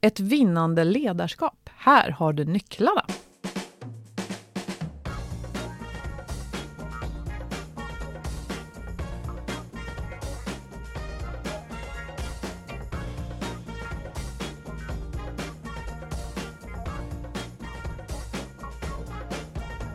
[0.00, 1.70] Ett vinnande ledarskap.
[1.76, 3.04] Här har du nycklarna.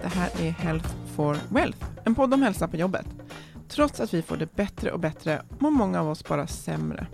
[0.01, 3.05] Det här är Health for Wealth, en podd om hälsa på jobbet.
[3.67, 7.07] Trots att vi får det bättre och bättre mår många av oss bara sämre.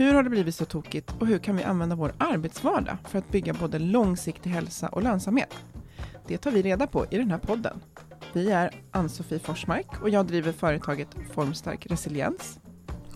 [0.00, 3.28] Hur har det blivit så tokigt och hur kan vi använda vår arbetsvardag för att
[3.28, 5.54] bygga både långsiktig hälsa och lönsamhet?
[6.26, 7.80] Det tar vi reda på i den här podden.
[8.32, 12.58] Vi är Ann-Sofie Forsmark och jag driver företaget Formstark Resiliens.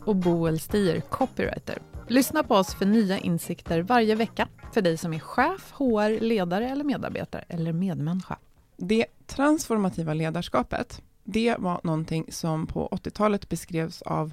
[0.05, 1.79] Och Boel Stier, copywriter.
[2.09, 6.69] Lyssna på oss för nya insikter varje vecka för dig som är chef, HR, ledare
[6.69, 8.39] eller medarbetare eller medmänniska.
[8.77, 14.33] Det transformativa ledarskapet, det var någonting som på 80-talet beskrevs av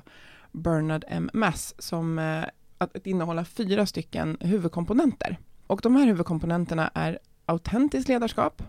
[0.51, 1.29] Bernard M.
[1.33, 2.43] Mass som eh,
[2.77, 5.37] att, innehålla fyra stycken huvudkomponenter.
[5.67, 8.63] Och de här huvudkomponenterna är autentiskt ledarskap,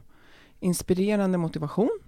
[0.60, 1.98] inspirerande motivation,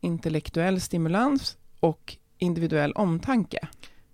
[0.00, 3.68] intellektuell stimulans och individuell omtanke.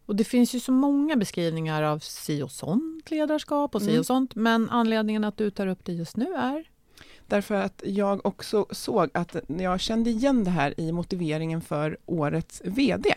[0.06, 4.00] Och det finns ju så många beskrivningar av si och sånt ledarskap och si Mm.
[4.00, 6.64] och sånt, men anledningen att du tar upp det just nu är?
[7.26, 12.62] Därför att jag också såg att jag kände igen det här i motiveringen för årets
[12.64, 13.14] VD.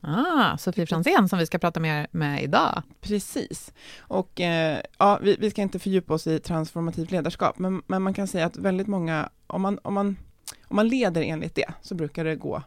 [0.00, 2.82] Ah, Sofie Franzén som vi ska prata mer med idag.
[3.00, 3.72] Precis.
[3.98, 8.14] Och eh, ja, vi, vi ska inte fördjupa oss i transformativt ledarskap, men, men man
[8.14, 10.16] kan säga att väldigt många, om man, om, man,
[10.64, 12.62] om man leder enligt det, så brukar det gå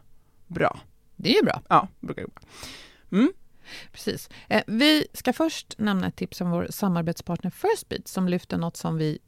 [0.46, 0.80] bra.
[1.16, 1.62] Det är ju bra.
[1.68, 2.48] Ja, brukar det gå bra.
[3.18, 3.32] Mm.
[3.92, 4.28] Precis.
[4.48, 8.96] Eh, vi ska först nämna ett tips om vår samarbetspartner Firstbeat som lyfter något som
[8.96, 9.18] vi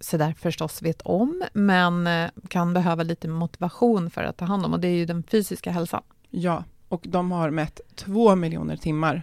[0.00, 4.64] så där förstås vet om, men eh, kan behöva lite motivation för att ta hand
[4.64, 6.02] om och det är ju den fysiska hälsan.
[6.30, 9.22] Ja, och de har mätt två miljoner timmar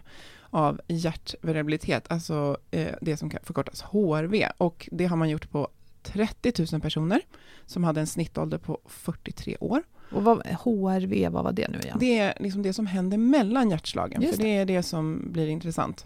[0.49, 4.47] av hjärtvariabilitet, alltså eh, det som kan förkortas HRV.
[4.57, 5.67] Och det har man gjort på
[6.03, 7.21] 30 000 personer
[7.65, 9.83] som hade en snittålder på 43 år.
[10.11, 11.97] Och vad, HRV, vad var det nu igen?
[11.99, 15.47] Det är liksom det som händer mellan hjärtslagen, Just för det är det som blir
[15.47, 16.05] intressant.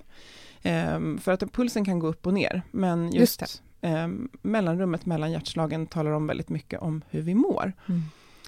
[0.61, 5.31] Ehm, för att pulsen kan gå upp och ner, men Just just, ehm, mellanrummet mellan
[5.31, 7.73] hjärtslagen talar om väldigt mycket om hur vi mår.
[7.85, 8.01] Mm.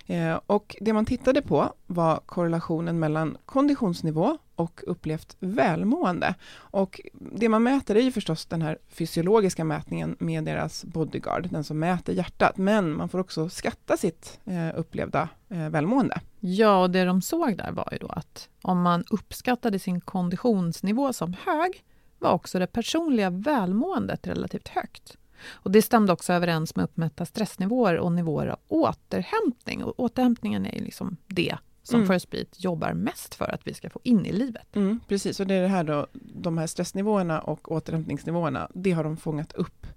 [0.08, 6.36] Eh, och det man tittade på var korrelationen mellan konditionsnivå och upplevt välmående.
[6.56, 11.64] Och det man mäter är ju förstås den här fysiologiska mätningen med deras bodyguard, den
[11.64, 16.22] som mäter hjärtat, men man får också skatta sitt eh, upplevda eh, välmående.
[16.40, 21.14] Ja, och det de såg där var ju då att om man uppskattade sin konditionsnivå
[21.14, 21.84] som hög
[22.20, 25.18] var också det personliga välmåendet relativt högt.
[25.46, 29.84] Och det stämde också överens med uppmätta stressnivåer och nivåer av återhämtning.
[29.84, 31.58] Och återhämtningen är liksom det
[31.88, 32.14] som Mm.
[32.14, 34.76] First Beat jobbar mest för att vi ska få in i livet.
[34.76, 39.04] Mm, precis, och det är det här då, de här stressnivåerna och återhämtningsnivåerna, det har
[39.04, 39.88] de fångat upp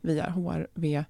[0.00, 1.04] via HRV-mätningen.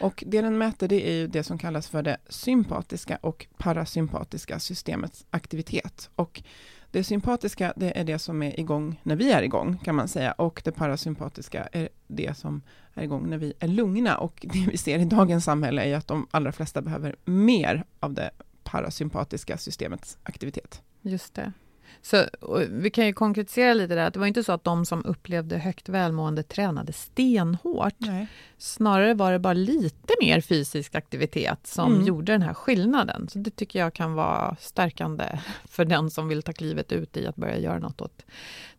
[0.00, 4.58] Och det den mäter, det är ju det som kallas för det sympatiska och parasympatiska
[4.58, 6.10] systemets aktivitet.
[6.14, 6.42] Och
[6.90, 10.32] det sympatiska, det är det som är igång när vi är igång, kan man säga,
[10.32, 12.62] och det parasympatiska är det som
[12.94, 14.18] är igång när vi är lugna.
[14.18, 18.12] Och det vi ser i dagens samhälle är att de allra flesta behöver mer av
[18.12, 18.30] det
[18.64, 20.82] parasympatiska systemets aktivitet.
[21.02, 21.52] Just det.
[22.10, 22.24] Så
[22.70, 25.58] vi kan ju konkretisera lite där, att det var inte så att de som upplevde
[25.58, 27.94] högt välmående tränade stenhårt.
[27.98, 28.26] Nej.
[28.58, 32.06] Snarare var det bara lite mer fysisk aktivitet som Mm.
[32.06, 33.28] gjorde den här skillnaden.
[33.28, 35.24] Så det tycker jag kan vara stärkande
[35.64, 38.22] för den som vill ta klivet ut i att börja göra något åt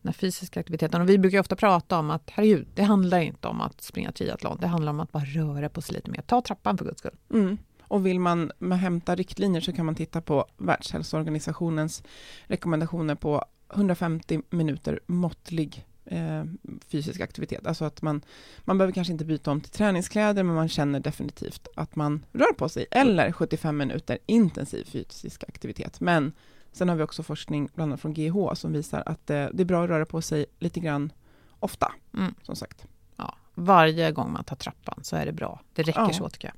[0.02, 1.00] den fysiska aktiviteten.
[1.00, 4.58] Och vi brukar ofta prata om att herregud, det handlar inte om att springa triathlon.
[4.60, 6.22] Det handlar om att bara röra på sig lite mer.
[6.26, 7.16] Ta trappan för guds skull.
[7.32, 7.58] Mm.
[7.88, 12.02] Och vill man hämta riktlinjer så kan man titta på Världshälsoorganisationens
[12.46, 13.44] rekommendationer på
[13.74, 16.44] 150 minuter måttlig eh,
[16.88, 17.66] fysisk aktivitet.
[17.66, 18.22] Alltså att man,
[18.64, 22.52] man behöver kanske inte byta om till träningskläder, men man känner definitivt att man rör
[22.52, 22.86] på sig.
[22.90, 26.00] Eller 75 minuter intensiv fysisk aktivitet.
[26.00, 26.32] Men
[26.72, 29.64] sen har vi också forskning, bland annat från GH, som visar att eh, det är
[29.64, 31.12] bra att röra på sig lite grann
[31.60, 32.34] ofta, Mm.
[32.42, 32.86] som sagt.
[33.16, 35.60] Ja, varje gång man tar trappan så är det bra.
[35.72, 36.12] Det räcker Ja.
[36.12, 36.54] så tycker jag.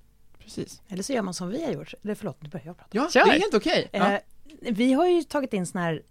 [0.55, 0.83] Precis.
[0.89, 1.95] Eller så gör man som vi har gjort.
[2.05, 2.91] Eller förlåt, nu börjar jag prata.
[2.93, 3.25] Ja, Kör.
[3.25, 3.89] det är helt okej.
[3.93, 4.13] Ja.
[4.13, 4.21] Eh,
[4.61, 6.03] vi har ju tagit in såna här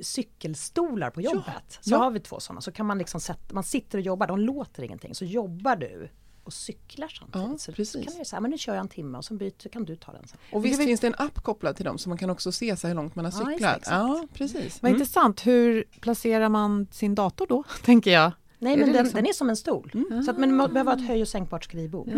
[0.00, 1.78] cykelstolar på jobbet.
[1.80, 1.98] Så ja.
[1.98, 4.82] har vi två sådana, så kan man liksom sätta, man sitter och jobbar, de låter
[4.82, 5.14] ingenting.
[5.14, 6.08] Så jobbar du
[6.44, 7.50] och cyklar samtidigt.
[7.50, 8.04] Ja, så, precis.
[8.04, 9.96] så kan du säga, men nu kör jag en timme och så byter, kan du
[9.96, 10.38] ta den sen.
[10.52, 12.88] Och visst finns det en app kopplad till dem så man kan också se så
[12.88, 13.76] hur långt man har Ja, cyklat.
[13.76, 13.86] exakt.
[13.96, 14.82] Ja, precis.
[14.82, 15.00] Vad Mm.
[15.00, 15.46] intressant.
[15.46, 18.32] Hur placerar man sin dator då, tänker jag?
[18.58, 19.90] Nej Är men den, liksom- den är som en stol.
[19.94, 20.22] Mm.
[20.22, 22.08] Så att, man behöver ha ett höj och sänkbart skrivbord.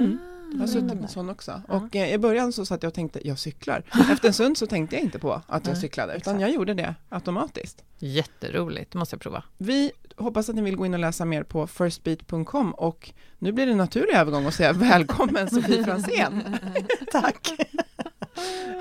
[0.55, 1.63] Jag har suttit med en sån också.
[1.69, 3.83] Och eh, i början så satt jag och tänkte, jag cyklar.
[4.13, 6.41] Efter en stund så tänkte jag inte på att jag cyklade, utan exakt.
[6.41, 7.85] jag gjorde det automatiskt.
[7.99, 9.43] Jätteroligt, det måste jag prova.
[9.59, 13.67] Vi hoppas att ni vill gå in och läsa mer på firstbeat.com och nu blir
[13.67, 16.57] det en naturlig övergång att säga välkommen Sofie Fransén.
[17.13, 17.49] Tack!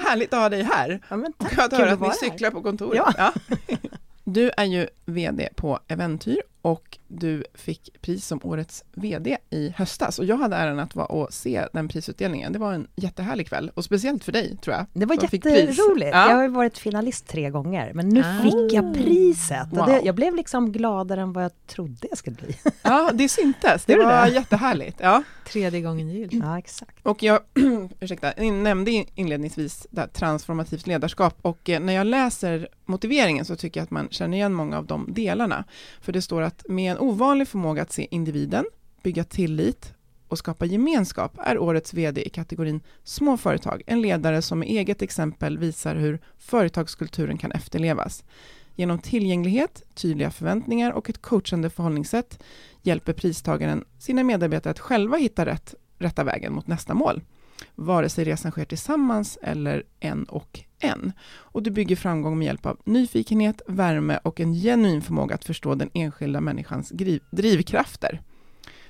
[0.04, 1.00] Härligt att ha dig här.
[1.10, 1.58] Ja, men Och tack.
[1.60, 2.14] att Kul höra att att ni här.
[2.16, 3.02] cyklar på kontoret.
[3.18, 3.34] Ja.
[4.24, 10.20] Du är ju VD på Eventyr och du fick pris som årets VD i höstas.
[10.20, 12.54] Och jag hade äran att vara och se den prisutdelningen.
[12.54, 14.86] Det var en jättehärlig kväll och speciellt för dig tror jag.
[14.94, 16.10] Det var jätteroligt.
[16.14, 16.30] Ja.
[16.30, 18.44] Jag har ju varit finalist tre gånger, men nu Ah.
[18.44, 19.68] fick jag priset.
[19.72, 19.86] Wow.
[19.86, 22.56] det, jag blev liksom gladare än vad jag trodde jag skulle bli.
[22.82, 23.86] Ja, det syntes.
[23.86, 24.32] Det Gjorde var det?
[24.32, 24.98] jättehärligt.
[25.02, 25.24] Ja.
[25.48, 26.34] Tredje gången gillt.
[26.34, 26.98] Ja, exakt.
[27.04, 27.40] Och jag
[28.00, 33.80] ursäkta, nämnde inledningsvis det här transformativt ledarskap och eh, när jag läser motiveringen så tycker
[33.80, 35.64] jag att man känner igen många av de delarna.
[36.02, 38.66] För det står att med en ovanlig förmåga att se individen,
[39.04, 39.94] bygga tillit
[40.28, 45.02] och skapa gemenskap är årets VD i kategorin små företag en ledare som med eget
[45.02, 48.24] exempel visar hur företagskulturen kan efterlevas.
[48.76, 52.44] Genom tillgänglighet, tydliga förväntningar och ett coachande förhållningssätt
[52.82, 57.22] hjälper pristagaren sina medarbetare att själva hitta rätt, rätta vägen mot nästa mål.
[57.76, 61.12] Vare sig resan sker tillsammans eller en och en.
[61.34, 65.76] Och du bygger framgång med hjälp av nyfikenhet, värme och en genuin förmåga att förstå
[65.76, 68.22] den enskilda människans driv, drivkrafter.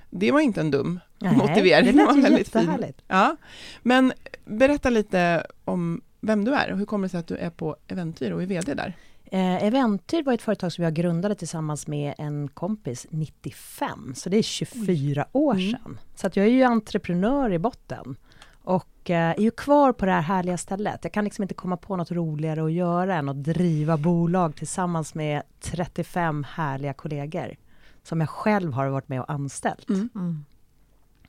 [0.10, 1.86] Det var inte en dum Nej, motivering.
[1.98, 2.94] Det lät ju väldigt fin.
[3.07, 3.36] Ja,
[3.81, 4.13] men
[4.45, 7.75] berätta lite om vem du är och hur kommer det sig att du är på
[7.88, 8.94] Eventyr och är VD där?
[9.32, 14.38] Eh, Eventyr var ett företag som jag grundade tillsammans med en kompis 95, så det
[14.38, 15.72] är 24 år Mm.
[15.72, 16.00] sedan.
[16.15, 18.15] Så att jag är ju entreprenör i botten
[18.63, 21.00] och eh, är ju kvar på det här härliga stället.
[21.03, 25.15] Jag kan liksom inte komma på något roligare att göra än att driva bolag tillsammans
[25.15, 27.55] med 35 härliga kollegor
[28.03, 29.89] som jag själv har varit med och anställt.
[29.89, 30.10] Mm.
[30.15, 30.46] Mm.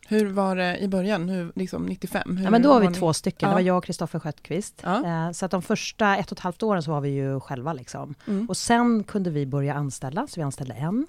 [0.08, 2.36] Hur var det i början, hur, liksom 95?
[2.36, 3.48] Hur Ja, men då var vi ni- två stycken, Ja.
[3.48, 4.80] det var jag och Kristoffer Sköttqvist.
[4.84, 5.06] Ja.
[5.26, 7.72] Eh, Så att de första ett och ett halvt åren så var vi ju själva
[7.72, 8.14] liksom.
[8.26, 8.48] Mm.
[8.48, 11.06] Och sen kunde vi börja anställa, så vi anställde en.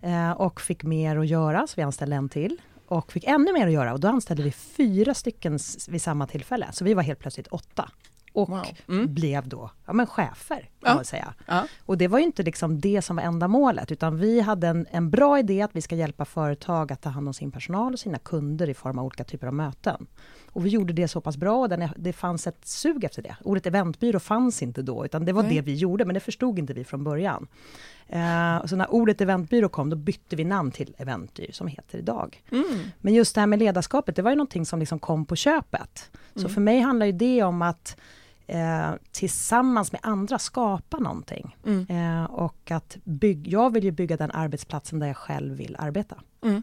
[0.00, 2.56] Eh, Och fick mer att göra, så vi anställde en till.
[2.88, 6.68] Och fick ännu mer att göra och då anställde vi fyra stycken vid samma tillfälle.
[6.72, 7.90] Så vi var helt plötsligt åtta.
[8.32, 8.66] Och Wow.
[8.88, 9.14] Mm.
[9.14, 10.94] blev då ja, men chefer, kan Ja.
[10.94, 11.34] man säga.
[11.46, 11.66] Ja.
[11.86, 14.86] Och det var ju inte liksom det som var enda målet, utan vi hade en,
[14.90, 17.98] en bra idé att vi ska hjälpa företag att ta hand om sin personal och
[17.98, 20.06] sina kunder i form av olika typer av möten.
[20.52, 23.36] Och vi gjorde det så pass bra och den, det fanns ett sug efter det.
[23.44, 25.54] Ordet eventbyrå fanns inte då, utan det var Nej.
[25.54, 27.46] det vi gjorde, men det förstod inte vi från början.
[28.06, 32.42] Eh, så när ordet eventbyrå kom, då bytte vi namn till Eventdyr, som heter idag.
[32.52, 32.64] Mm.
[33.00, 36.10] Men just det här med ledarskapet, det var ju någonting som liksom kom på köpet.
[36.34, 36.50] Så Mm.
[36.54, 37.96] för mig handlar ju det om att
[38.46, 41.56] eh, tillsammans med andra skapa någonting.
[41.66, 41.86] Mm.
[41.90, 46.16] Eh, och att bygg, jag vill ju bygga den arbetsplatsen där jag själv vill arbeta.
[46.42, 46.62] Mm.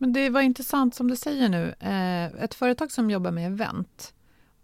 [0.00, 1.74] Men det var intressant som du säger nu.
[1.80, 4.14] Eh, ett företag som jobbar med event,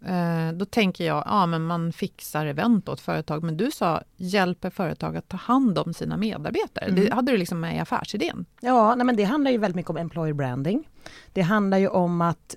[0.05, 4.69] eh, då tänker jag, ja men man fixar event åt företag, men du sa hjälper
[4.69, 6.85] företag att ta hand om sina medarbetare.
[6.85, 6.95] Mm.
[6.95, 8.45] Det hade du liksom med i affärsidén.
[8.61, 10.89] Ja, nej, men det handlar ju väldigt mycket om employer branding.
[11.33, 12.55] Det handlar ju om att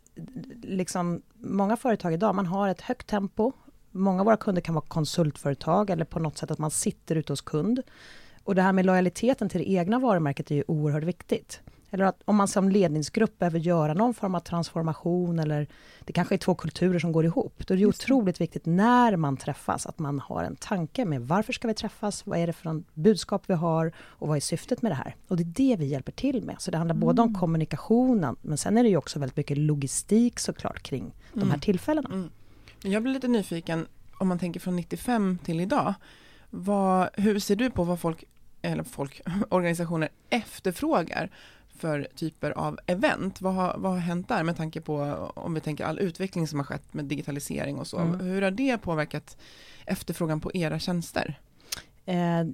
[0.62, 3.52] liksom, många företag idag, man har ett högt tempo.
[3.90, 7.32] Många av våra kunder kan vara konsultföretag eller på något sätt att man sitter ute
[7.32, 7.82] hos kund.
[8.44, 11.60] Och det här med lojaliteten till det egna varumärket är ju oerhört viktigt.
[11.90, 15.66] Eller att om man som ledningsgrupp behöver göra någon form av transformation eller
[16.04, 17.66] det kanske är två kulturer som går ihop.
[17.66, 21.20] Då är det Just otroligt viktigt när man träffas att man har en tanke med
[21.23, 22.26] varför ska vi träffas?
[22.26, 23.92] Vad är det för budskap vi har?
[23.99, 25.16] Och vad är syftet med det här?
[25.28, 26.56] Och det är det vi hjälper till med.
[26.59, 27.06] Så det handlar mm.
[27.06, 27.40] både om mm.
[27.40, 31.14] kommunikationen men sen är det ju också väldigt mycket logistik såklart kring mm.
[31.32, 31.61] de här mm.
[31.61, 32.09] tillfällena.
[32.12, 32.30] Mm.
[32.82, 33.87] Jag blir lite nyfiken
[34.18, 35.94] om man tänker från 95 till idag.
[36.50, 38.25] Vad, hur ser du på vad folk
[38.62, 41.30] eller folk, organisationer efterfrågar
[41.80, 43.40] för typer av event?
[43.40, 44.96] Vad har, vad har hänt där med tanke på
[45.34, 47.99] om vi tänker all utveckling som har skett med digitalisering och så.
[47.99, 48.20] Mm.
[48.20, 49.37] Hur har det påverkat
[49.87, 51.38] efterfrågan på era tjänster?
[52.06, 52.44] Eh,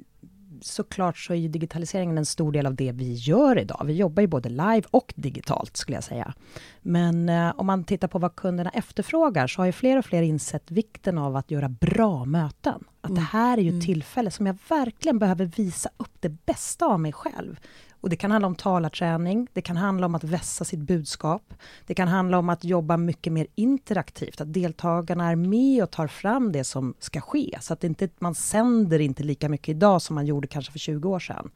[0.61, 3.83] såklart så är ju digitaliseringen en stor del av det vi gör idag.
[3.85, 6.35] Vi jobbar ju både live och digitalt skulle jag säga.
[6.83, 10.23] Men eh, om man tittar på vad kunderna efterfrågar så har ju fler och fler
[10.23, 12.85] insett vikten av att göra bra möten.
[13.00, 13.23] Att mm.
[13.23, 13.80] det här är ju mm.
[13.80, 17.61] tillfälle som jag verkligen behöver visa upp det bästa av mig själv.
[18.00, 21.55] Och det kan handla om talarträning, det kan handla om att vässa sitt budskap.
[21.87, 26.07] Det kan handla om att jobba mycket mer interaktivt, att deltagarna är med och tar
[26.07, 27.59] fram det som ska ske.
[27.61, 31.09] Så att inte, man sänder inte lika mycket idag som man gjorde kanske för 20
[31.09, 31.50] år sedan.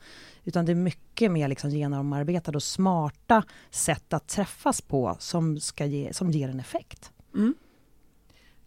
[0.45, 5.87] Utan det är mycket mer liksom genomarbetade och smarta sätt att träffas på som, ska
[5.87, 7.13] ge, som ger en effekt.
[7.35, 7.55] Mm.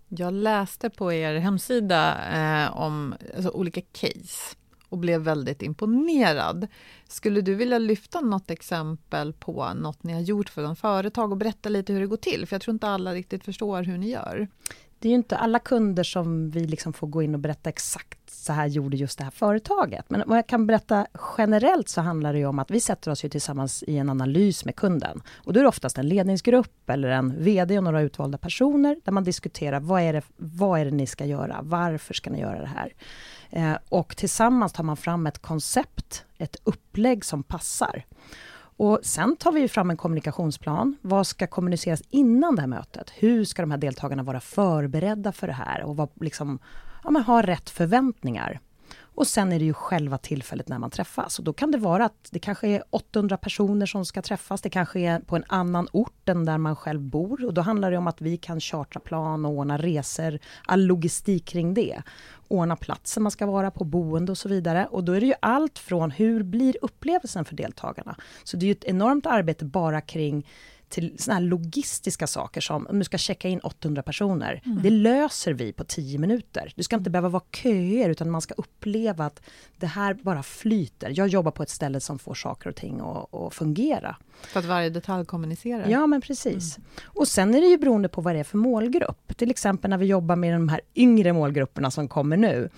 [0.07, 4.55] Jag läste på er hemsida eh, om alltså, olika case
[4.93, 6.67] och blev väldigt imponerad.
[7.07, 11.37] Skulle du vilja lyfta något exempel på något ni har gjort för en företag och
[11.37, 12.45] berätta lite hur det går till?
[12.47, 14.47] För jag tror inte alla riktigt förstår hur ni gör.
[14.99, 18.19] Det är ju inte alla kunder som vi liksom får gå in och berätta exakt
[18.29, 20.09] så här gjorde just det här företaget.
[20.09, 21.07] Men vad jag kan berätta
[21.37, 24.65] generellt så handlar det ju om att vi sätter oss ju tillsammans i en analys
[24.65, 25.21] med kunden.
[25.35, 29.11] Och då är det oftast en ledningsgrupp eller en VD och några utvalda personer där
[29.11, 31.59] man diskuterar vad är det, vad är det ni ska göra?
[31.63, 32.93] Varför ska ni göra det här?
[33.55, 38.05] Eh, och tillsammans tar man fram ett koncept, ett upplägg som passar.
[38.77, 40.97] Och sen tar vi fram en kommunikationsplan.
[41.01, 43.11] Vad ska kommuniceras innan det här mötet?
[43.15, 46.59] Hur ska de här deltagarna vara förberedda för det här och vad, liksom,
[47.03, 48.59] ja, ha rätt förväntningar?
[49.15, 51.39] Och sen är det ju själva tillfället när man träffas.
[51.39, 54.61] Och då kan det vara att det kanske är 800 personer som ska träffas.
[54.61, 57.45] Det kanske är på en annan ort än där man själv bor.
[57.45, 61.45] Och då handlar det om att vi kan chartra plan och ordna resor, all logistik
[61.45, 62.01] kring det.
[62.47, 64.87] Ordna platsen man ska vara på, boende och så vidare.
[64.91, 68.15] Och då är det ju allt från hur blir upplevelsen för deltagarna?
[68.43, 70.45] Så det är ju ett enormt arbete bara kring
[70.93, 74.61] till såna här logistiska saker som om du ska checka in 800 personer.
[74.65, 74.83] Mm.
[74.83, 76.73] Det löser vi på 10 minuter.
[76.75, 79.41] Du ska inte behöva vara köer utan man ska uppleva att
[79.77, 81.13] det här bara flyter.
[81.15, 84.15] Jag jobbar på ett ställe som får saker och ting att fungera.
[84.41, 85.87] För att varje detalj kommunicerar?
[85.89, 86.77] Ja, men precis.
[86.77, 86.87] Mm.
[87.03, 89.37] Och sen är det ju beroende på vad det är för målgrupp.
[89.37, 92.69] Till exempel när vi jobbar med de här yngre målgrupperna som kommer nu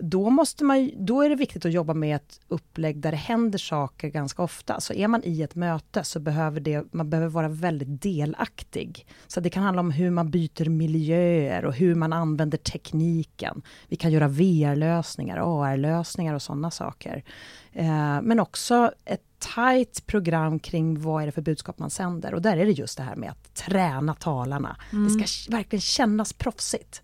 [0.00, 3.58] då, måste man, då är det viktigt att jobba med ett upplägg där det händer
[3.58, 4.80] saker ganska ofta.
[4.80, 9.06] Så är man i ett möte så behöver det, man behöver vara väldigt delaktig.
[9.26, 13.62] Så det kan handla om hur man byter miljöer och hur man använder tekniken.
[13.88, 17.24] Vi kan göra VR-lösningar, AR-lösningar och sådana saker.
[17.72, 22.34] Eh, men också ett tajt program kring vad är det för budskap man sänder.
[22.34, 24.76] Och där är det just det här med att träna talarna.
[24.92, 25.04] Mm.
[25.04, 27.02] Det ska verkligen kännas proffsigt.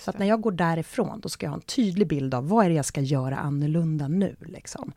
[0.00, 2.64] Så att när jag går därifrån, då ska jag ha en tydlig bild av vad
[2.64, 4.36] är det jag ska göra annorlunda nu.
[4.40, 4.92] Liksom.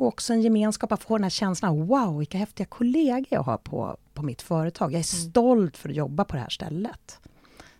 [0.00, 3.56] Och också en gemenskap, att få den här känslan, wow, vilka häftiga kollegor jag har
[3.56, 4.86] på, på mitt företag.
[4.92, 5.30] Jag är mm.
[5.30, 7.20] stolt för att jobba på det här stället.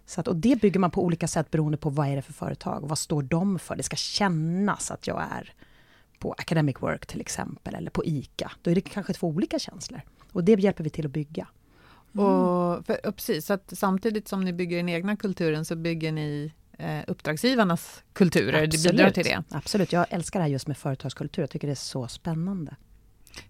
[0.07, 2.33] Så att, och det bygger man på olika sätt beroende på vad är det för
[2.33, 3.77] företag, vad står de för?
[3.77, 5.53] Det ska kännas att jag är
[6.19, 8.53] på Academic Work till exempel, eller på ICA.
[8.63, 10.01] Då är det kanske två olika känslor.
[10.33, 11.49] Och det hjälper vi till att bygga.
[12.15, 12.27] Mm.
[12.27, 16.53] Och, för, precis, så att samtidigt som ni bygger den egna kulturen så bygger ni
[16.79, 18.85] eh, uppdragsgivarnas kulturer, Absolut.
[18.85, 19.43] det bidrar till det?
[19.51, 22.77] Absolut, jag älskar det här just med företagskultur, jag tycker det är så spännande.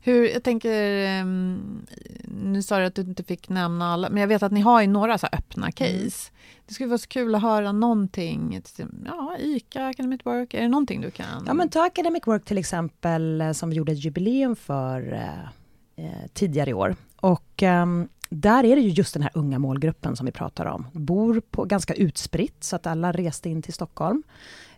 [0.00, 1.87] Hur, jag tänker, um,
[2.25, 4.81] nu sa du att du inte fick nämna alla, men jag vet att ni har
[4.81, 5.73] ju några så öppna mm.
[5.73, 6.33] case.
[6.67, 8.62] Det skulle vara så kul att höra någonting,
[9.07, 11.45] ja, ICA, Academic Work, är det någonting du kan?
[11.47, 16.05] Ja, men ta Academic Work till exempel, eh, som vi gjorde ett jubileum för eh,
[16.07, 16.97] eh, tidigare i år.
[17.17, 20.87] Och um, där är det ju just den här unga målgruppen som vi pratar om.
[20.92, 24.22] Bor på ganska utspritt, så att alla reste in till Stockholm.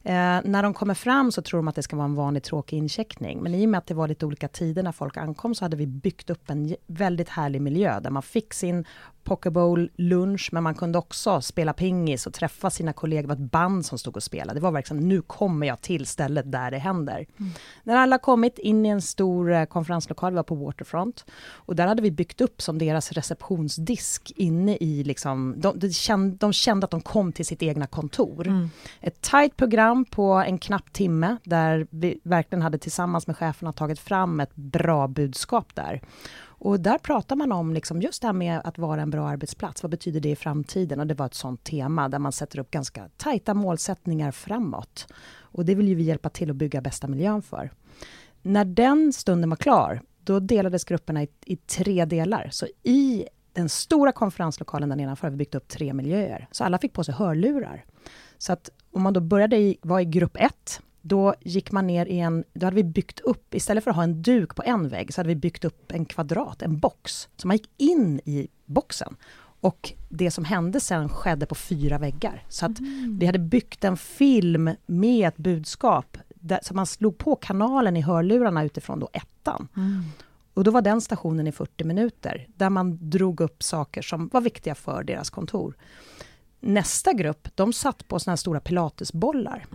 [0.04, 2.76] Eh, när de kommer fram så tror de att det ska vara en vanlig tråkig
[2.76, 3.42] incheckning.
[3.42, 5.76] Men i och med att det var lite olika tider när folk ankom så hade
[5.76, 8.84] vi byggt upp en väldigt härlig miljö där man fick sin
[9.24, 13.22] Pokeball lunch, men man kunde också spela pingis och träffa sina kollegor.
[13.22, 14.60] Det var ett band som stod och spelade.
[14.60, 17.26] Det var verkligen, nu kommer jag till stället där det händer.
[17.40, 17.52] Mm.
[17.82, 21.86] När alla kommit in i en stor eh, konferenslokal, vi var på Waterfront, och där
[21.86, 26.84] hade vi byggt upp som deras receptionsdisk inne i, liksom, de, de, kände, de kände
[26.84, 28.46] att de kom till sitt egna kontor.
[28.46, 28.70] Mm.
[29.00, 33.98] Ett tajt program på en knapp timme, där vi verkligen hade tillsammans med cheferna tagit
[33.98, 36.00] fram ett bra budskap där.
[36.64, 39.82] Och där pratar man om liksom just det här med att vara en bra arbetsplats.
[39.82, 41.00] Vad betyder det i framtiden?
[41.00, 45.06] Och det var ett sånt tema där man sätter upp ganska tajta målsättningar framåt.
[45.34, 47.70] Och det vill ju vi hjälpa till att bygga bästa miljön för.
[48.42, 52.48] När den stunden var klar, då delades grupperna i, i tre delar.
[52.52, 56.48] Så i den stora konferenslokalen där nedanför har vi byggt upp tre miljöer.
[56.50, 57.84] Så alla fick på sig hörlurar.
[58.38, 62.06] Så att om man då började i, var i grupp ett, då gick man ner
[62.06, 64.88] i en, då hade vi byggt upp, istället för att ha en duk på en
[64.88, 67.28] vägg, så hade vi byggt upp en kvadrat, en box.
[67.36, 69.16] Så man gick in i boxen.
[69.60, 72.44] Och det som hände sen skedde på fyra väggar.
[72.48, 73.18] Så att mm.
[73.18, 76.18] vi hade byggt en film med ett budskap.
[76.34, 79.68] Där, så man slog på kanalen i hörlurarna utifrån då ettan.
[79.76, 80.02] Mm.
[80.54, 84.40] Och då var den stationen i 40 minuter, där man drog upp saker som var
[84.40, 85.76] viktiga för deras kontor.
[86.60, 89.66] Nästa grupp, de satt på såna här stora pilatesbollar.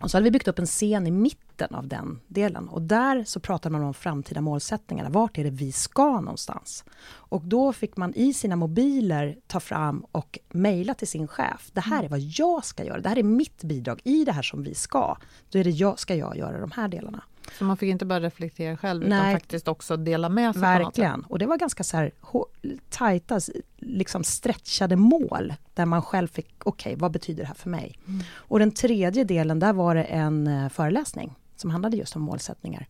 [0.00, 2.68] Och så hade vi byggt upp en scen i mitten av den delen.
[2.68, 5.10] Och där så pratade man om framtida målsättningarna.
[5.10, 6.84] Vart är det vi ska någonstans?
[7.08, 11.70] Och då fick man i sina mobiler ta fram och mejla till sin chef.
[11.72, 13.00] Det här är vad jag ska göra.
[13.00, 15.16] Det här är mitt bidrag i det här som vi ska.
[15.50, 17.22] Då är det jag, ska jag göra de här delarna.
[17.58, 19.18] Så man fick inte bara reflektera själv Nej.
[19.18, 20.62] utan faktiskt också dela med sig?
[20.62, 21.22] Verkligen.
[21.22, 22.12] Och det var ganska så här
[22.88, 23.40] tajta,
[23.76, 27.98] liksom stretchade mål där man själv fick, okej, okay, vad betyder det här för mig?
[28.06, 28.22] Mm.
[28.32, 32.86] Och den tredje delen, där var det en eh, föreläsning som handlade just om målsättningar.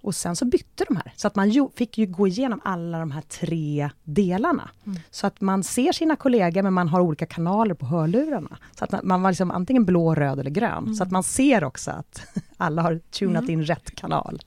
[0.00, 3.10] Och sen så bytte de här, så att man fick ju gå igenom alla de
[3.10, 4.70] här tre delarna.
[4.86, 4.98] Mm.
[5.10, 8.58] Så att man ser sina kollegor, men man har olika kanaler på hörlurarna.
[8.78, 10.84] Så att man, man var liksom antingen blå, röd eller grön.
[10.84, 10.94] Mm.
[10.94, 12.26] Så att man ser också att
[12.56, 13.50] alla har tunat mm.
[13.50, 14.42] in rätt kanal.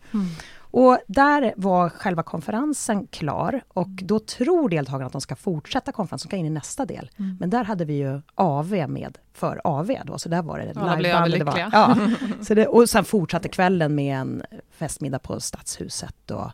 [0.71, 4.07] Och där var själva konferensen klar och mm.
[4.07, 7.09] då tror deltagarna att de ska fortsätta konferensen, de ska in i nästa del.
[7.19, 7.37] Mm.
[7.39, 11.33] Men där hade vi ju AV med för AV då, så där var det liveband.
[11.33, 11.97] Det var, ja,
[12.41, 16.51] så det, och sen fortsatte kvällen med en festmiddag på Stadshuset och,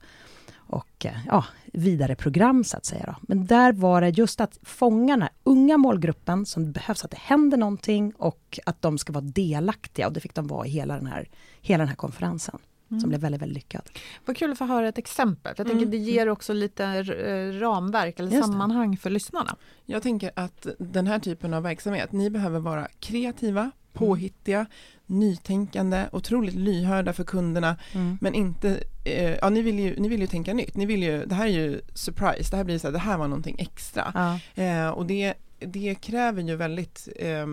[0.55, 3.03] och ja, vidare program så att säga.
[3.07, 3.15] Då.
[3.21, 7.19] Men där var det just att fånga den här unga målgruppen som behövs att det
[7.19, 10.95] händer någonting och att de ska vara delaktiga och det fick de vara i hela
[10.95, 11.29] den här,
[11.61, 12.59] hela den här konferensen.
[12.91, 13.01] Mm.
[13.01, 13.89] Som blev väldigt, väldigt lyckad.
[14.25, 15.53] Vad kul att få höra ett exempel.
[15.57, 15.91] Jag tänker mm.
[15.91, 19.55] det ger också lite eh, ramverk eller sammanhang för lyssnarna.
[19.85, 23.71] Jag tänker att den här typen av verksamhet, ni behöver vara kreativa, mm.
[23.93, 24.65] påhittiga,
[25.05, 28.17] nytänkande, otroligt lyhörda för kunderna, mm.
[28.21, 31.25] men inte, eh, ja ni vill, ju, ni vill ju tänka nytt, ni vill ju,
[31.25, 34.39] det här är ju surprise, det här blir så här, det här var någonting extra.
[34.55, 34.63] Ja.
[34.63, 37.45] Eh, och det det kräver ju väldigt eh,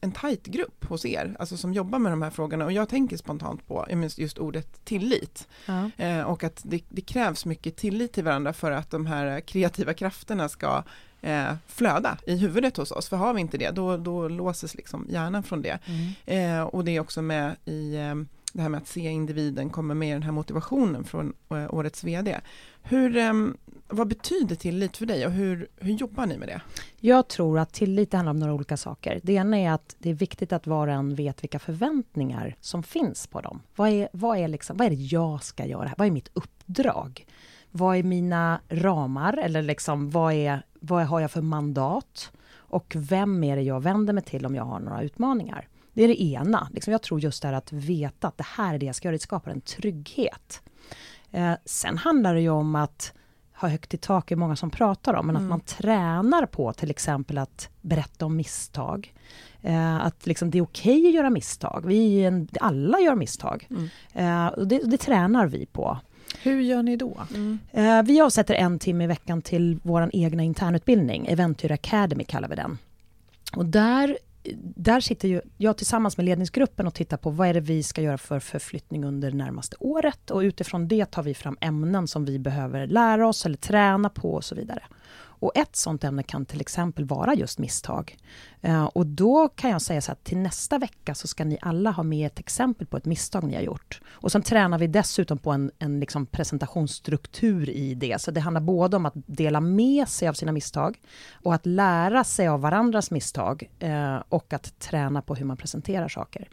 [0.00, 3.16] en tajt grupp hos er, alltså som jobbar med de här frågorna och jag tänker
[3.16, 3.86] spontant på
[4.16, 5.48] just ordet tillit.
[5.66, 5.90] Ja.
[5.96, 9.94] Eh, och att det, det, krävs mycket tillit till varandra för att de här kreativa
[9.94, 10.82] krafterna ska
[11.20, 15.06] eh, flöda i huvudet hos oss, för har vi inte det då, då låses liksom
[15.10, 15.78] hjärnan från det.
[15.86, 16.60] Mm.
[16.60, 19.94] Eh, och det är också med i ehm, det här med att se individen kommer
[19.94, 22.40] med i den här motivationen från eh, årets VD.
[22.82, 23.56] Hur, ehm,
[23.88, 26.60] vad betyder tillit för dig och hur, hur jobbar ni med det?
[27.00, 29.20] Jag tror att tillit handlar om några olika saker.
[29.22, 32.82] Det ena är att det är viktigt att var och en vet vilka förväntningar som
[32.82, 33.60] finns på dem.
[33.76, 35.94] Vad är, vad är, liksom, vad är det jag ska göra?
[35.98, 37.26] Vad är mitt uppdrag?
[37.70, 39.38] Vad är mina ramar?
[39.38, 42.32] Eller liksom, vad, är, vad har jag för mandat?
[42.56, 45.68] Och vem är det jag vänder mig till om jag har några utmaningar?
[45.94, 46.68] Det är det ena.
[46.72, 49.08] Liksom jag tror just det här att veta att det här är det jag ska
[49.08, 49.16] göra.
[49.16, 50.62] Det skapar en trygghet.
[51.30, 53.12] Eh, sen handlar det ju om att
[53.54, 55.46] ha högt i tak är många som pratar om, men mm.
[55.46, 59.14] att man tränar på till exempel att berätta om misstag.
[59.62, 61.86] Eh, att liksom det är okej okay att göra misstag.
[61.86, 63.68] Vi en, alla gör misstag.
[63.70, 63.88] Mm.
[64.12, 65.98] Eh, och det, det, tränar vi på.
[66.42, 67.16] Hur gör ni då?
[67.34, 67.58] Mm.
[67.72, 71.26] Eh, vi avsätter en timme i veckan till vår egna internutbildning.
[71.26, 72.78] Eventyr Academy kallar vi den.
[73.56, 74.18] Och där
[74.76, 78.02] där sitter ju jag tillsammans med ledningsgruppen och tittar på vad är det vi ska
[78.02, 82.24] göra för förflyttning under det närmaste året och utifrån det tar vi fram ämnen som
[82.24, 84.82] vi behöver lära oss eller träna på och så vidare.
[85.44, 88.16] Och ett sånt ämne kan till exempel vara just misstag.
[88.60, 91.90] Eh, och då kan jag säga så att till nästa vecka så ska ni alla
[91.90, 94.00] ha med ett exempel på ett misstag ni har gjort.
[94.06, 98.20] Och sen tränar vi dessutom på en, en liksom presentationsstruktur i det.
[98.20, 101.00] Så det handlar både om att dela med sig av sina misstag
[101.32, 106.08] och att lära sig av varandras misstag eh, och att träna på hur man presenterar
[106.08, 106.48] saker.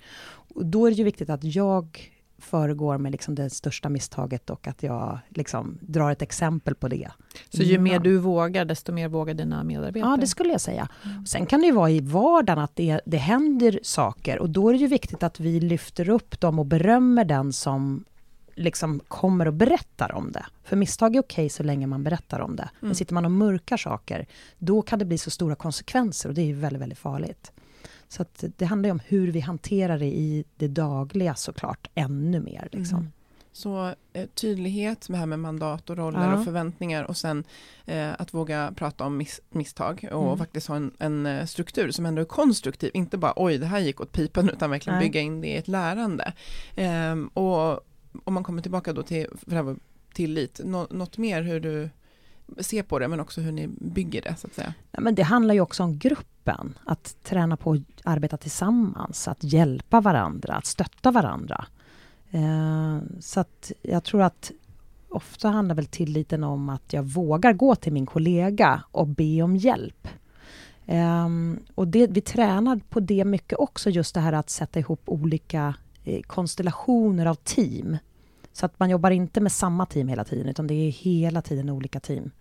[0.55, 2.10] Och då är det ju viktigt att jag
[2.41, 7.11] föregår med liksom det största misstaget och att jag liksom drar ett exempel på det.
[7.49, 10.11] Så ju mer du vågar, desto mer vågar dina medarbetare?
[10.11, 10.87] Ja, det skulle jag säga.
[11.27, 14.73] Sen kan det ju vara i vardagen att det, det händer saker och då är
[14.73, 18.05] det ju viktigt att vi lyfter upp dem och berömmer den som
[18.55, 20.45] liksom kommer och berättar om det.
[20.63, 22.69] För misstag är okej så länge man berättar om det.
[22.79, 24.25] Men sitter man och mörkar saker,
[24.57, 27.51] då kan det bli så stora konsekvenser och det är ju väldigt, väldigt farligt.
[28.11, 28.25] Så
[28.57, 32.69] det handlar ju om hur vi hanterar det i det dagliga såklart, ännu mer.
[32.71, 32.97] Liksom.
[32.99, 33.11] Mm.
[33.53, 36.37] Så eh, tydlighet med, här med mandat och roller Ja.
[36.37, 37.43] och förväntningar och sen
[37.85, 40.37] eh, att våga prata om miss, misstag och Mm.
[40.37, 43.79] faktiskt ha en, en eh, struktur som ändå är konstruktiv, inte bara oj det här
[43.79, 45.07] gick åt pipan utan verkligen Nej.
[45.07, 46.33] bygga in det i ett lärande.
[46.75, 47.79] Ehm, och
[48.23, 49.75] om man kommer tillbaka då till för det här var
[50.13, 51.89] tillit, nå, något mer hur du
[52.59, 54.73] ser på det men också hur ni bygger det så att säga.
[54.91, 59.43] Ja, men det handlar ju också om gruppen, att träna på att arbeta tillsammans, att
[59.43, 61.65] hjälpa varandra, att stötta varandra.
[62.31, 64.51] Eh, så att jag tror att
[65.09, 69.55] ofta handlar väl tilliten om att jag vågar gå till min kollega och be om
[69.55, 70.07] hjälp.
[70.85, 75.01] Ehm, och det, vi tränar på det mycket också, just det här att sätta ihop
[75.05, 77.97] olika eh, konstellationer av team.
[78.53, 81.69] Så att man jobbar inte med samma team hela tiden, utan det är hela tiden
[81.69, 82.31] olika team.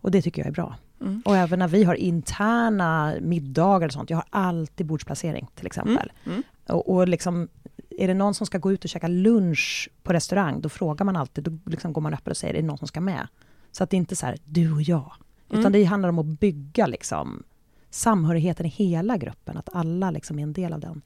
[0.00, 0.76] Och det tycker jag är bra.
[1.00, 1.22] Mm.
[1.24, 4.10] Och även när vi har interna middagar och sånt.
[4.10, 6.12] Jag har alltid bordsplacering till exempel.
[6.26, 6.42] Mm.
[6.68, 7.48] Och, och liksom,
[7.90, 11.16] är det någon som ska gå ut och käka lunch på restaurang, då frågar man
[11.16, 13.28] alltid, då liksom går man öppet och säger, är det någon som ska med?
[13.72, 15.12] Så att det inte är så här, du och jag.
[15.48, 15.72] Utan Mm.
[15.72, 17.42] det handlar om att bygga liksom,
[17.90, 21.02] samhörigheten i hela gruppen, att alla liksom är en del av den.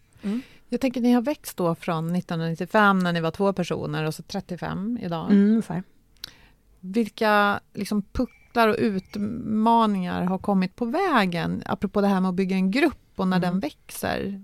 [0.69, 4.23] Jag tänker ni har växt då från 1995 när ni var två personer och så
[4.23, 5.31] 35 idag.
[5.31, 5.83] Mm, ungefär.
[6.81, 11.63] Vilka liksom pucklar och utmaningar har kommit på vägen?
[11.67, 13.51] Apropå det här med att bygga en grupp och när Mm.
[13.51, 14.41] den växer.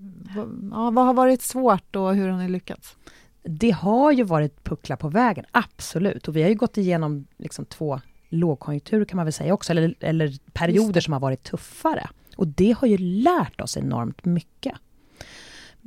[0.73, 2.97] Ja, vad har varit svårt och hur har ni lyckats?
[3.43, 6.29] Det har ju varit pucklar på vägen, absolut.
[6.29, 9.95] Och vi har ju gått igenom liksom två lågkonjunkturer kan man väl säga också, eller,
[10.01, 12.09] eller perioder som har varit tuffare.
[12.37, 14.75] Och det har ju lärt oss enormt mycket.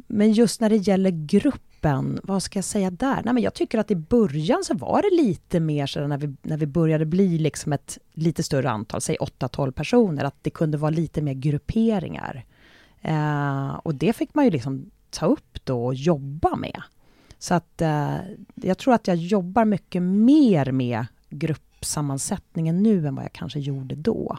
[0.07, 3.21] Men just när det gäller gruppen, vad ska jag säga där?
[3.25, 6.35] Nej, men jag tycker att i början så var det lite mer så när vi,
[6.41, 10.77] när vi började bli liksom ett lite större antal, säg 8-12 personer, att det kunde
[10.77, 12.45] vara lite mer grupperingar.
[13.01, 16.81] Eh, och det fick man ju liksom ta upp då och jobba med.
[17.39, 18.15] Så att eh,
[18.55, 23.95] jag tror att jag jobbar mycket mer med gruppsammansättningen nu än vad jag kanske gjorde
[23.95, 24.37] då.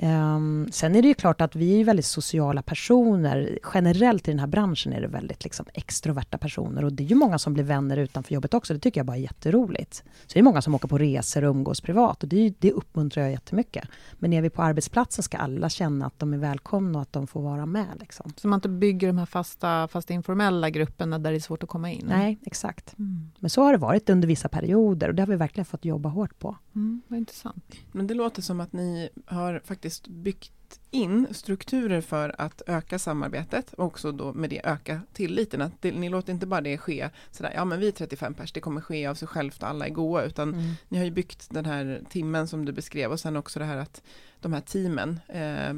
[0.00, 3.58] Ehm, sen är det ju klart att vi är väldigt sociala personer.
[3.74, 7.14] Generellt i den här branschen är det väldigt liksom, extroverta personer och det är ju
[7.14, 8.74] många som blir vänner utanför jobbet också.
[8.74, 9.94] Det tycker jag bara är jätteroligt.
[9.94, 12.72] Så det är många som åker på resor och umgås privat och det, är det
[12.72, 13.88] uppmuntrar jag jättemycket.
[14.12, 17.26] Men är vi på arbetsplatsen ska alla känna att de är välkomna och att de
[17.26, 17.88] får vara med.
[18.00, 18.32] Liksom.
[18.36, 21.68] Så man inte bygger de här fasta, fast informella grupperna där det är svårt att
[21.68, 22.06] komma in?
[22.08, 22.98] Nej, exakt.
[22.98, 23.30] Mm.
[23.38, 26.08] Men så har det varit under vissa perioder och det har vi verkligen fått jobba
[26.08, 26.56] hårt på.
[26.74, 27.74] Mm, vad intressant.
[27.92, 30.52] Men det låter som att ni har faktiskt byggt
[30.90, 35.62] in strukturer för att öka samarbetet och också då med det öka tilliten.
[35.62, 38.52] Att det, ni låter inte bara det ske sådär, ja men vi är 35 pers,
[38.52, 40.74] det kommer ske av sig självt och alla är goa, utan Mm.
[40.88, 43.76] ni har ju byggt den här timmen som du beskrev och sen också det här
[43.76, 44.02] att
[44.40, 45.74] de här teamen eh,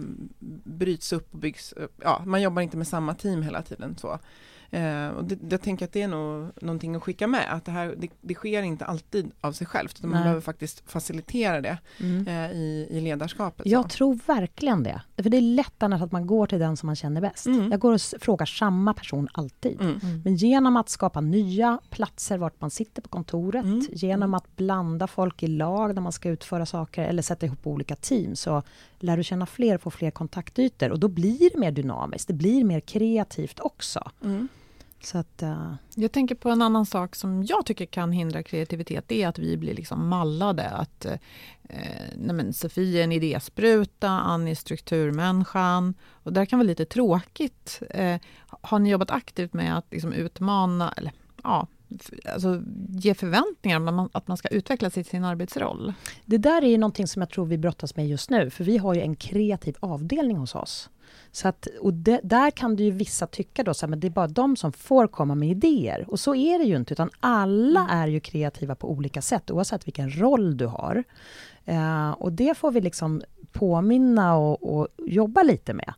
[0.64, 2.00] bryts upp och byggs upp.
[2.02, 3.96] Ja, man jobbar inte med samma team hela tiden.
[3.98, 4.18] så.
[4.72, 7.72] Eh, och det, jag tänker att det är nog någonting att skicka med, att det
[7.72, 11.78] här det, det sker inte alltid av sig självt, utan man behöver faktiskt facilitera det
[12.00, 12.26] Mm.
[12.28, 13.62] eh, i, i ledarskapet.
[13.66, 13.68] så.
[13.72, 15.02] Jag tror verkligen det.
[15.16, 17.46] För det är lätt annars att man går till den som man känner bäst.
[17.46, 17.70] Mm.
[17.70, 19.80] Jag går och frågar samma person alltid.
[19.80, 20.00] Mm.
[20.24, 23.86] Men genom att skapa nya platser vart man sitter på kontoret, Mm.
[23.90, 27.96] genom att blanda folk i lag när man ska utföra saker eller sätta ihop olika
[27.96, 28.62] team, så
[28.98, 30.90] lär du känna fler och få fler kontaktytor.
[30.90, 34.10] Och då blir det mer dynamiskt, det blir mer kreativt också.
[34.24, 34.48] Mm.
[35.02, 39.04] Så att, eh, Jag tänker på en annan sak som jag tycker kan hindra kreativitet.
[39.08, 40.68] Det är att vi blir liksom mallade.
[40.68, 41.18] Att, eh,
[42.16, 45.94] men Sofie är en idéspruta, Annie är strukturmänniskan.
[46.10, 47.82] Och det kan vara lite tråkigt.
[47.90, 51.66] Eh, har ni jobbat aktivt med att liksom utmana, eller ja,
[52.32, 55.92] alltså ge förväntningar om att man, att man ska utvecklas i sin arbetsroll?
[56.24, 58.78] Det där är ju någonting som jag tror vi brottas med just nu, för vi
[58.78, 60.90] har ju en kreativ avdelning hos oss.
[61.32, 64.06] Så att, och det, där kan det ju vissa tycka då, så här, men det
[64.06, 66.04] är bara de som får komma med idéer.
[66.08, 69.86] Och så är det ju inte, utan alla är ju kreativa på olika sätt, oavsett
[69.86, 71.04] vilken roll du har.
[71.64, 75.94] Eh, och det får vi liksom påminna och, och jobba lite med.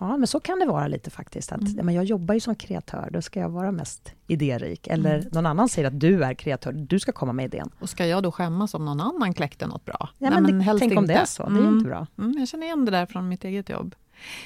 [0.00, 1.52] Ja, men så kan det vara lite faktiskt.
[1.52, 1.86] Att, Mm.
[1.86, 4.86] men jag jobbar ju som kreatör, då ska jag vara mest idérik.
[4.86, 5.28] Eller Mm.
[5.32, 7.70] någon annan säger att du är kreatör, du ska komma med idén.
[7.80, 10.08] Och ska jag då skämmas om någon annan kläckte något bra?
[10.18, 11.74] Ja, men det, tänk om det är så, det är Mm.
[11.76, 12.06] inte bra.
[12.18, 13.94] Mm, jag känner igen det där från mitt eget jobb.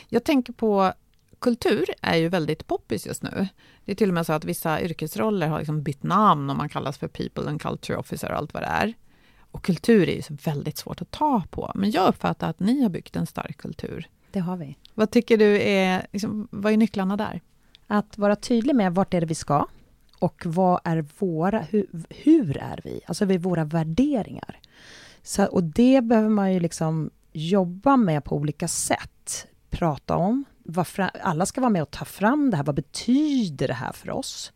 [0.09, 0.93] Jag tänker på
[1.39, 3.49] kultur är ju väldigt poppis just nu.
[3.85, 6.69] Det är till och med så att vissa yrkesroller har liksom bytt namn och man
[6.69, 8.95] kallas för people and culture officer och allt vad det är.
[9.51, 11.73] Och kultur är ju väldigt svårt att ta på.
[11.75, 14.09] Men jag uppfattar att ni har byggt en stark kultur.
[14.31, 14.77] Det har vi.
[14.95, 17.41] Vad tycker du är, liksom, vad är nycklarna där?
[17.87, 19.67] Att vara tydlig med vart är det vi ska
[20.19, 23.01] och vad är våra, hur, hur är vi?
[23.07, 24.61] Alltså är våra värderingar?
[25.23, 29.18] Så, och det behöver man ju liksom jobba med på olika sätt.
[29.79, 30.45] Prata om.
[30.62, 32.64] Varför, alla ska vara med och ta fram det här.
[32.64, 34.53] Vad betyder det här för oss?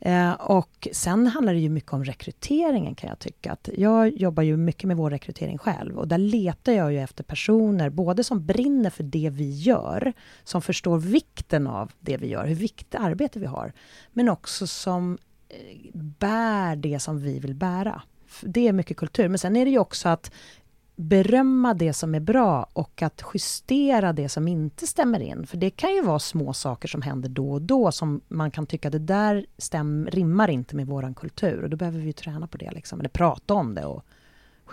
[0.00, 3.52] Eh, och sen handlar det ju mycket om rekryteringen kan jag tycka.
[3.52, 7.24] Att jag jobbar ju mycket med vår rekrytering själv och där letar jag ju efter
[7.24, 10.12] personer, både som brinner för det vi gör,
[10.44, 13.72] som förstår vikten av det vi gör, hur viktigt arbete vi har,
[14.12, 18.02] men också som eh, bär det som vi vill bära.
[18.42, 20.30] Det är mycket kultur, men sen är det ju också att
[20.96, 25.46] berömma det som är bra och att justera det som inte stämmer in.
[25.46, 28.66] För det kan ju vara små saker som händer då och då som man kan
[28.66, 32.46] tycka det där stäm, rimmar inte med våran kultur och då behöver vi ju träna
[32.46, 34.04] på det, liksom, eller prata om det och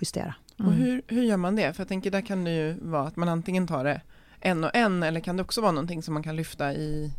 [0.01, 0.35] justera.
[0.59, 0.71] Mm.
[0.71, 1.73] Och hur, hur gör man det?
[1.73, 4.01] För jag tänker där kan det ju vara att man antingen tar det
[4.39, 7.13] en och en eller kan det också vara någonting som man kan lyfta i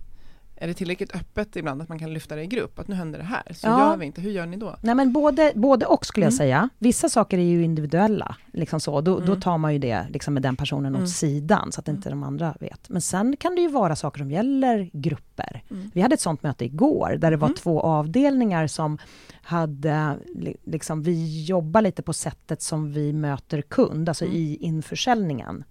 [0.64, 2.78] är det tillräckligt öppet ibland att man kan lyfta det i grupp?
[2.78, 3.78] Att nu händer det här, så Ja.
[3.90, 4.20] gör vi inte.
[4.20, 4.76] Hur gör ni då?
[4.82, 6.38] Nej men både, både och skulle jag Mm.
[6.38, 6.68] säga.
[6.78, 8.36] Vissa saker är ju individuella.
[8.52, 9.00] Liksom så.
[9.00, 9.40] Då, då Mm.
[9.40, 11.08] tar man ju det liksom med den personen åt Mm.
[11.08, 12.88] sidan så att inte de andra vet.
[12.88, 15.62] Men sen kan det ju vara saker som gäller grupper.
[15.70, 15.90] Mm.
[15.94, 17.56] Vi hade ett sånt möte igår där det var Mm.
[17.56, 18.98] två avdelningar som
[19.42, 24.36] hade, li- liksom, vi jobbar lite på sättet som vi möter kund, alltså Mm.
[24.36, 25.64] i införsäljningen.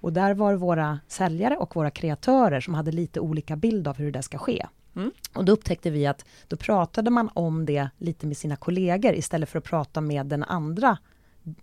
[0.00, 4.12] Och där var våra säljare och våra kreatörer som hade lite olika bild av hur
[4.12, 4.66] det ska ske.
[4.96, 5.10] Mm.
[5.34, 9.48] Och då upptäckte vi att då pratade man om det lite med sina kollegor istället
[9.48, 10.98] för att prata med den andra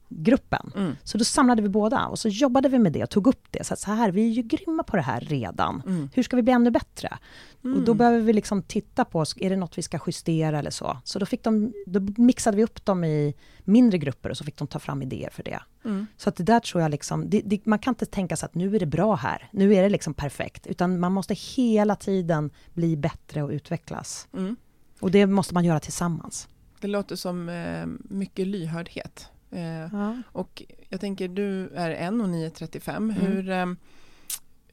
[0.09, 0.71] gruppen.
[0.75, 0.95] Mm.
[1.03, 3.63] Så då samlade vi båda och så jobbade vi med det och tog upp det.
[3.63, 5.81] Så att så här, vi är ju grymma på det här redan.
[5.85, 6.09] Mm.
[6.13, 7.17] Hur ska vi bli ännu bättre?
[7.63, 7.77] Mm.
[7.77, 10.97] Och då behöver vi liksom titta på, är det något vi ska justera eller så?
[11.03, 14.57] Så då, fick de, då mixade vi upp dem i mindre grupper och så fick
[14.57, 15.59] de ta fram idéer för det.
[15.85, 16.07] Mm.
[16.17, 18.55] Så att det där tror jag liksom, det, det, man kan inte tänka sig att
[18.55, 22.51] nu är det bra här, nu är det liksom perfekt, utan man måste hela tiden
[22.73, 24.27] bli bättre och utvecklas.
[24.33, 24.55] Mm.
[24.99, 26.47] Och det måste man göra tillsammans.
[26.79, 29.29] Det låter som eh, mycket lyhördhet.
[29.53, 30.21] Eh, Ja.
[30.31, 33.09] och jag tänker, du är en och ni är 35.
[33.09, 33.15] Mm.
[33.21, 33.65] Hur, eh,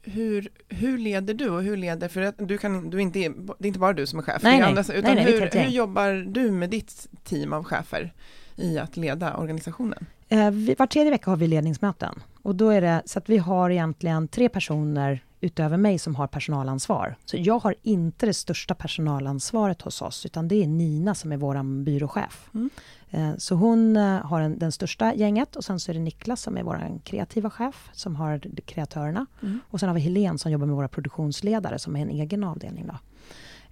[0.03, 3.25] hur, hur leder du och hur leder, för att du kan, du inte, det
[3.59, 4.67] är inte bara du som är chef, Nej, nej.
[4.69, 8.13] andra, Nej, utan nej, är hur, hur jobbar du med ditt team av chefer
[8.55, 10.05] i att leda organisationen?
[10.29, 12.23] Eh, vi, var tredje vecka har vi ledningsmöten.
[12.41, 16.27] Och då är det så att vi har egentligen tre personer utöver mig som har
[16.27, 17.15] personalansvar.
[17.25, 21.37] Så jag har inte det största personalansvaret hos oss, utan det är Nina som är
[21.37, 22.49] vår byråchef.
[22.53, 22.69] Mm.
[23.09, 26.41] Eh, så hon eh, har en, den största gänget och sen så är det Niklas
[26.41, 29.25] som är vår kreativa chef, som har kreatörerna.
[29.41, 29.59] Mm.
[29.69, 32.87] Och sen har vi Helene som jobbar med våra produktionsledare, som är en egen avdelning.
[32.87, 32.97] Då.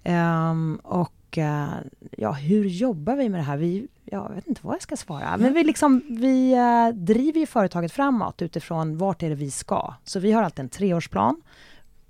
[0.02, 1.68] Ehm, och eh,
[2.10, 3.56] ja, hur jobbar vi med det här?
[3.56, 5.36] Vi, jag vet inte vad jag ska svara.
[5.36, 9.94] Men vi, liksom, vi eh, driver ju företaget framåt utifrån vart är det vi ska.
[10.04, 11.42] Så vi har alltid en treårsplan.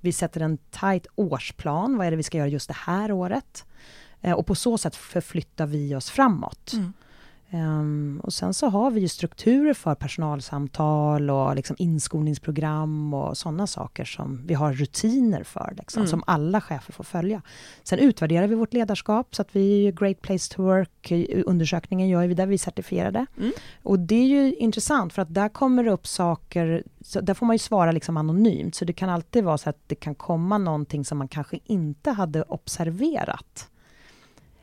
[0.00, 1.96] Vi sätter en tight årsplan.
[1.96, 3.64] Vad är det vi ska göra just det här året?
[4.20, 6.72] Eh, och på så sätt förflyttar vi oss framåt.
[6.72, 6.92] Mm.
[7.52, 13.66] Ehm, och sen så har vi ju strukturer för personalsamtal och liksom inskolningsprogram och sådana
[13.66, 16.10] saker som vi har rutiner för, liksom, Mm.
[16.10, 17.42] som alla chefer får följa.
[17.82, 21.12] Sen utvärderar vi vårt ledarskap, så att vi Great Place to Work,
[21.46, 23.26] undersökningen gör vi där vi är certifierade.
[23.38, 23.52] Mm.
[23.82, 27.46] Och det är ju intressant, för att där kommer det upp saker, så där får
[27.46, 30.58] man ju svara liksom anonymt, så det kan alltid vara så att det kan komma
[30.58, 33.70] någonting som man kanske inte hade observerat.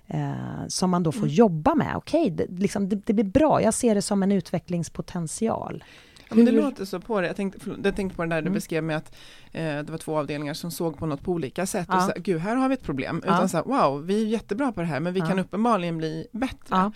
[0.07, 1.33] Eh, som man då får Mm.
[1.35, 1.95] jobba med.
[1.95, 3.61] Okej, det, liksom, det, det blir bra.
[3.61, 5.83] Jag ser det som en utvecklingspotential.
[6.29, 7.27] Ja, men det Hur- låter så på det.
[7.27, 8.53] Jag tänkte, förlåt, jag tänkte på det där du Mm.
[8.53, 9.15] beskrev med att
[9.51, 11.87] eh, det var två avdelningar som såg på något på olika sätt.
[11.89, 11.95] Ja.
[11.97, 13.21] Och så, Gud, här har vi ett problem.
[13.25, 13.33] Ja.
[13.35, 15.25] Utan så här, wow, vi är jättebra på det här, men vi Ja.
[15.25, 16.55] kan uppenbarligen bli bättre.
[16.69, 16.91] Ja.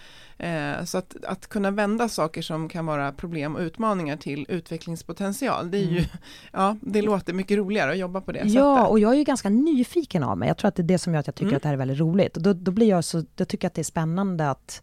[0.46, 5.72] Eh, så att, att kunna vända saker som kan vara problem och utmaningar till utvecklingspotential,
[5.72, 6.10] det är ju, Mm.
[6.52, 8.90] ja, det låter mycket roligare att jobba på det Ja, sättet.
[8.92, 10.48] och jag är ju ganska nyfiken av mig.
[10.48, 11.56] Jag tror att det är det som gör att jag tycker Mm.
[11.58, 12.38] att det här är väldigt roligt.
[12.38, 14.82] Och då, då blir jag så, då tycker jag att det är spännande att,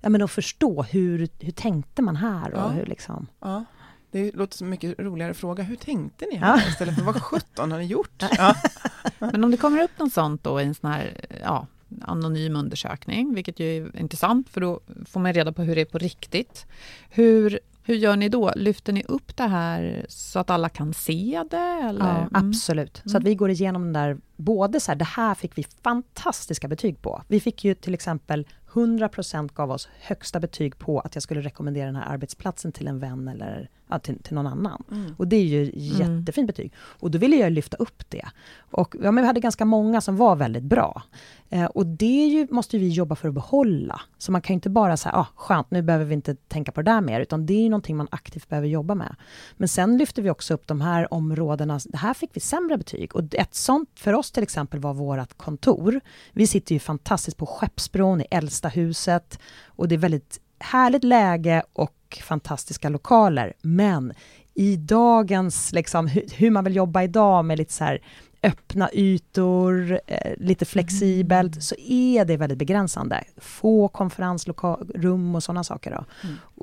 [0.00, 2.68] ja, men att förstå hur, hur tänkte man här och Ja.
[2.68, 3.26] hur liksom...
[3.40, 3.64] Ja.
[4.10, 5.62] Det låter som en mycket roligare fråga.
[5.62, 6.40] Hur tänkte ni Ja.
[6.46, 8.22] här istället för vad 17 har ni gjort?
[8.38, 8.54] Ja.
[9.18, 11.66] Men om det kommer upp något sånt då i en sån här ja,
[12.02, 15.84] anonym undersökning, vilket ju är intressant för då får man reda på hur det är
[15.84, 16.66] på riktigt.
[17.10, 18.52] Hur, Hur gör ni då?
[18.56, 21.56] Lyfter ni upp det här så att alla kan se det?
[21.88, 22.06] Eller?
[22.06, 22.28] Ja, Mm.
[22.48, 23.02] absolut.
[23.04, 26.68] Så att vi går igenom den där, både så här, det här fick vi fantastiska
[26.68, 27.22] betyg på.
[27.28, 31.86] Vi fick ju till exempel 100% gav oss högsta betyg på att jag skulle rekommendera
[31.86, 34.82] den här arbetsplatsen till en vän eller ja, till, till någon annan.
[34.90, 35.14] Mm.
[35.18, 36.72] Och det är ju jättefint betyg.
[36.76, 38.28] Och då ville jag lyfta upp det.
[38.70, 41.02] Och ja, men vi hade ganska många som var väldigt bra.
[41.48, 44.00] Eh, och det ju, måste vi jobba för att behålla.
[44.18, 46.82] Så man kan ju inte bara säga, ah, skönt, nu behöver vi inte tänka på
[46.82, 49.16] det där mer, utan det är ju någonting man aktivt behöver jobba med.
[49.56, 53.16] Men sen lyfter vi också upp de här områdena, det här fick vi sämre betyg.
[53.16, 56.00] Och ett sånt för oss till exempel var vårt kontor.
[56.32, 61.62] Vi sitter ju fantastiskt på Skeppsbron i äldsta huset och det är väldigt härligt läge
[61.72, 63.52] och fantastiska lokaler.
[63.62, 64.12] Men
[64.54, 68.00] i dagens, liksom, hur, hur man vill jobba idag med lite så här
[68.42, 73.24] öppna ytor, eh, lite flexibelt, så är det väldigt begränsande.
[73.36, 75.90] Få konferensrum och sådana saker.
[75.90, 76.04] Då.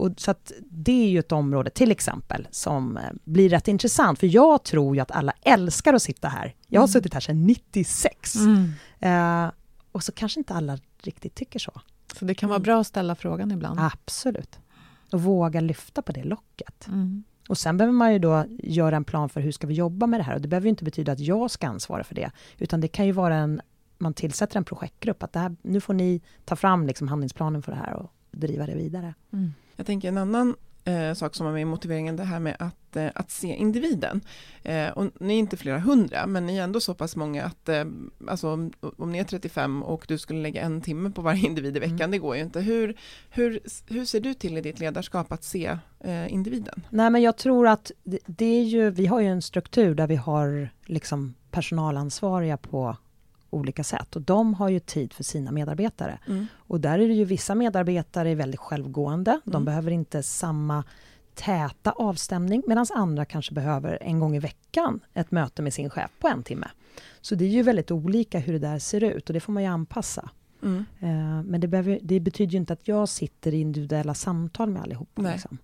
[0.02, 4.20] Och så att det är ju ett område, till exempel, som eh, blir rätt intressant.
[4.20, 6.54] För jag tror ju att alla älskar att sitta här.
[6.68, 8.36] Jag har suttit här sedan 96.
[8.36, 8.74] Mm.
[9.00, 9.52] Eh,
[9.98, 11.82] och så kanske inte alla riktigt tycker så.
[12.20, 13.80] Så det kan vara bra att ställa frågan ibland.
[13.80, 14.60] Absolut.
[15.12, 16.88] Och våga lyfta på det locket.
[16.88, 17.24] Mm.
[17.50, 20.20] Och sen behöver man ju då göra en plan för hur ska vi jobba med
[20.20, 20.36] det här.
[20.36, 22.32] Och det behöver ju inte betyda att jag ska ansvara för det.
[22.58, 23.62] Utan det kan ju vara en,
[23.98, 25.24] man tillsätter en projektgrupp.
[25.24, 28.66] Att det här, nu får ni ta fram liksom handlingsplanen för det här och driva
[28.66, 29.14] det vidare.
[29.34, 29.54] Mm.
[29.76, 30.56] Jag tänker en annan
[30.88, 34.22] eh, sak som var med i motiveringen, det här med att, eh, att se individen.
[34.64, 37.70] Eh, och ni är inte flera hundra, men ni är ändå så pass många att
[37.70, 37.86] eh,
[38.28, 41.78] alltså, om, om ni är 35 och du skulle lägga en timme på varje individ
[41.78, 42.12] i veckan, Mm.
[42.12, 42.60] det går ju inte.
[42.60, 42.98] Hur,
[43.30, 46.84] hur, hur ser du till i ditt ledarskap att se eh, individen?
[46.90, 50.08] Nej, men jag tror att det, det är ju, vi har ju en struktur där
[50.08, 52.98] vi har liksom personalansvariga på
[53.50, 56.20] olika sätt och de har ju tid för sina medarbetare.
[56.56, 59.40] Och där är det ju vissa medarbetare är väldigt självgående.
[59.44, 59.66] De Mm.
[59.66, 60.84] behöver inte samma
[61.36, 66.12] täta avstämning medan andra kanske behöver en gång i veckan ett möte med sin chef
[66.20, 66.68] på en timme.
[67.22, 69.64] Så det är ju väldigt olika hur det där ser ut och det får man
[69.64, 70.30] ju anpassa.
[70.64, 70.86] Mm.
[71.00, 74.82] Eh, Men det, behöver, det betyder ju inte att jag sitter i individuella samtal med
[74.82, 75.22] allihopa.
[75.22, 75.34] Nej.
[75.34, 75.58] Liksom.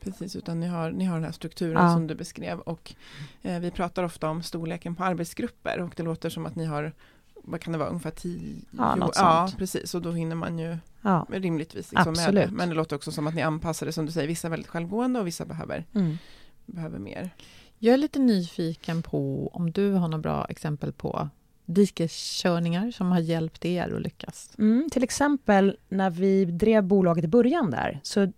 [0.00, 1.92] Precis, utan ni har, ni har den här strukturen Ja.
[1.94, 2.94] som du beskrev och
[3.42, 6.92] eh, vi pratar ofta om storleken på arbetsgrupper och det låter som att ni har,
[7.46, 8.54] vad kan det vara, ungefär tio?
[8.70, 9.58] Ja, något ja sånt.
[9.58, 11.26] precis, och då hinner man ju Ja.
[11.30, 12.50] rimligtvis liksom med Absolut.
[12.50, 12.56] det.
[12.56, 14.68] Men det låter också som att ni anpassar det, som du säger, vissa är väldigt
[14.70, 16.18] självgående och vissa behöver, Mm.
[16.66, 17.30] behöver mer.
[17.78, 21.28] Jag är lite nyfiken på om du har några bra exempel på
[21.64, 24.50] dikeskörningar som har hjälpt er att lyckas.
[24.58, 28.32] Mm, till exempel när vi drev bolaget i början där, så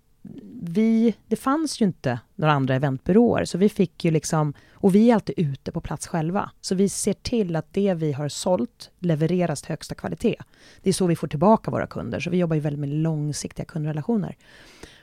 [0.63, 5.11] vi, det fanns ju inte några andra eventbyråer, så vi fick ju liksom, och vi
[5.11, 8.91] är alltid ute på plats själva, så vi ser till att det vi har sålt
[8.99, 10.37] levereras till högsta kvalitet.
[10.83, 13.65] Det är så vi får tillbaka våra kunder, så vi jobbar ju väldigt med långsiktiga
[13.65, 14.37] kundrelationer.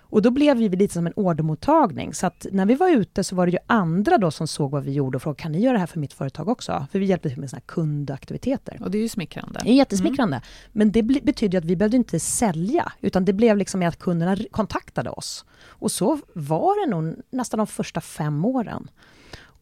[0.10, 3.36] Och då blev vi lite som en ordermottagning, så att när vi var ute så
[3.36, 5.74] var det ju andra då som såg vad vi gjorde och frågade, kan ni göra
[5.74, 6.88] det här för mitt företag också?
[6.92, 8.78] För vi hjälpte till med såna kundaktiviteter.
[8.82, 9.60] Och det är ju smickrande.
[9.64, 10.42] Det är jättesmickrande.
[10.72, 15.10] Men det betyder att vi behövde inte sälja, utan det blev liksom att kunderna kontaktade
[15.10, 15.46] oss.
[15.68, 18.88] Och så var det nog nästan de första fem åren.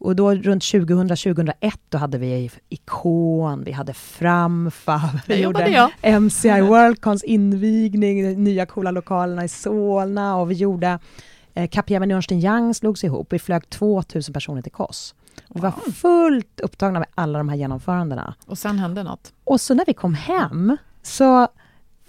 [0.04, 6.22] Och då runt 2000-2001, då hade vi Ikon, vi hade Framfa, vi gjorde jag.
[6.22, 11.00] MCI Worldcons invigning, nya coola lokalerna i Solna och vi gjorde
[11.54, 13.34] eh, Capgemini Ernst Young slogs ihop.
[13.34, 15.16] Vi flög 2000 personer till Kos.
[15.50, 18.36] Vi var fullt upptagna med alla de här genomförandena.
[18.46, 19.34] Och sen hände något.
[19.44, 21.48] Och så när vi kom hem så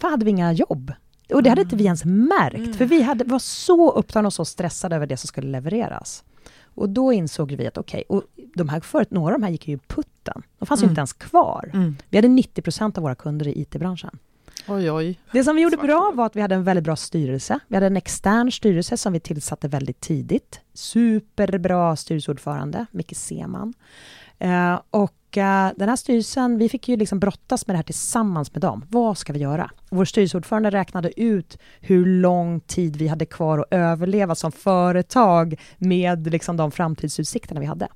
[0.01, 0.93] hade vi inga jobb.
[1.35, 4.45] Och det hade inte vi ens märkt, för vi hade, var så upptagna och så
[4.45, 6.25] stressade över det som skulle levereras.
[6.75, 8.23] Och då insåg vi att okej, och
[8.55, 10.43] de här förut, några av de här gick ju i putten.
[10.59, 10.91] De fanns ju Mm.
[10.93, 11.71] inte ens kvar.
[11.75, 11.97] Mm.
[12.11, 14.19] Vi hade 90 procent av våra kunder i IT-branschen.
[14.69, 15.21] Oj, oj.
[15.33, 17.59] Det som vi gjorde Svart bra var att vi hade en väldigt bra styrelse.
[17.69, 20.61] Vi hade en extern styrelse som vi tillsatte väldigt tidigt.
[20.75, 23.75] Superbra styrelseordförande, Micke Seman.
[24.39, 25.15] Eh, och
[25.77, 28.85] den här styrelsen, vi fick ju liksom brottas med det här tillsammans med dem.
[28.89, 29.71] Vad ska vi göra?
[29.91, 36.33] Vår styrelseordförande räknade ut hur lång tid vi hade kvar att överleva som företag med
[36.33, 37.89] liksom de framtidsutsikterna vi hade.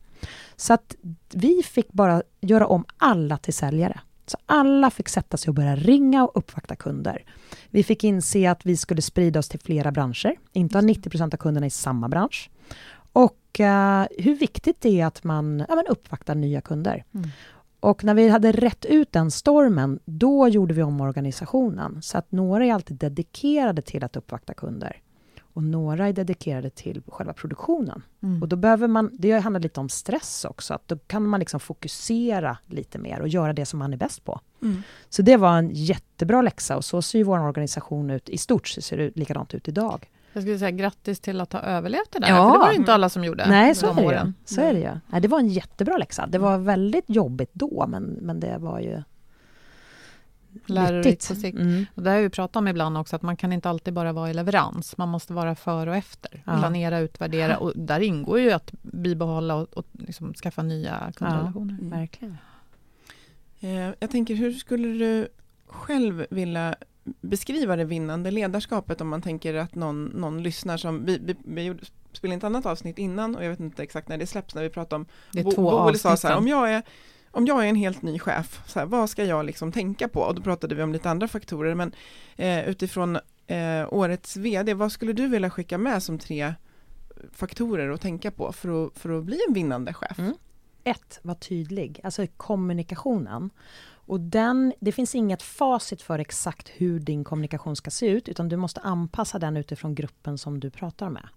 [0.57, 0.94] Så att
[1.33, 4.01] vi fick bara göra om alla till säljare.
[4.27, 7.24] Så alla fick sätta sig och börja ringa och uppvakta kunder.
[7.70, 11.37] Vi fick inse att vi skulle sprida oss till flera branscher, inte ha 90% av
[11.37, 12.51] kunderna i samma bransch.
[13.12, 17.05] Och eh, hur viktigt det är att man ja, men uppvaktar nya kunder.
[17.14, 17.29] Mm.
[17.81, 22.03] Och när vi hade rätt ut den stormen, då gjorde vi om organisationen.
[22.03, 25.03] Så att några är alltid dedikerade till att uppvakta kunder.
[25.59, 28.03] Och några är dedikerade till själva produktionen.
[28.22, 28.43] Mm.
[28.43, 31.61] Och då behöver man, det handlar lite om stress också, att då kan man liksom
[31.61, 34.41] fokusera lite mer och göra det som man är bäst på.
[34.62, 34.83] Mm.
[35.09, 38.68] Så det var en jättebra läxa och så ser ju vår organisation ut, i stort
[38.68, 40.09] så ser det likadant ut idag.
[40.33, 42.47] Jag skulle säga grattis till att ha överlevt det där, Ja.
[42.49, 43.47] för det var inte alla som gjorde.
[43.49, 44.09] Nej, så de är det ju.
[44.09, 44.35] åren.
[44.45, 44.91] Så är det ju.
[45.07, 46.26] Nej, det var en jättebra läxa.
[46.26, 49.03] Det var väldigt jobbigt då, men, men det var ju
[50.66, 51.59] Lärorikt på sikt.
[51.59, 51.87] Mm.
[51.95, 54.31] Och det har vi pratat om ibland också, att man kan inte alltid bara vara
[54.31, 54.97] i leverans.
[54.97, 56.43] Man måste vara före och efter.
[56.47, 56.59] Ja.
[56.59, 57.57] Planera, utvärdera.
[57.59, 61.74] Och där ingår ju att bibehålla och, och liksom skaffa nya kundrelationer.
[61.81, 61.91] Mm.
[61.91, 62.37] Verkligen.
[63.61, 65.29] Eh, Jag tänker, hur skulle du
[65.66, 66.74] själv vilja
[67.21, 71.63] beskriva det vinnande ledarskapet om man tänker att någon, någon lyssnar som, vi, vi, vi
[71.63, 74.63] gjorde, spelade ett annat avsnitt innan och jag vet inte exakt när det släpps, när
[74.63, 76.83] vi pratade om Det är Bo- två Boel sa så här, om jag är
[77.31, 80.21] om jag är en helt ny chef, så här, vad ska jag liksom tänka på?
[80.21, 81.93] Och då pratade vi om lite andra faktorer, men
[82.37, 86.55] eh, utifrån eh, årets VD, vad skulle du vilja skicka med som tre
[87.33, 90.19] faktorer att tänka på för att, för att bli en vinnande chef?
[90.19, 90.35] Mm.
[90.85, 93.51] Ett, var tydlig, alltså kommunikationen.
[94.09, 98.49] Och den, det finns inget facit för exakt hur din kommunikation ska se ut, utan
[98.49, 101.29] du måste anpassa den utifrån gruppen som du pratar med.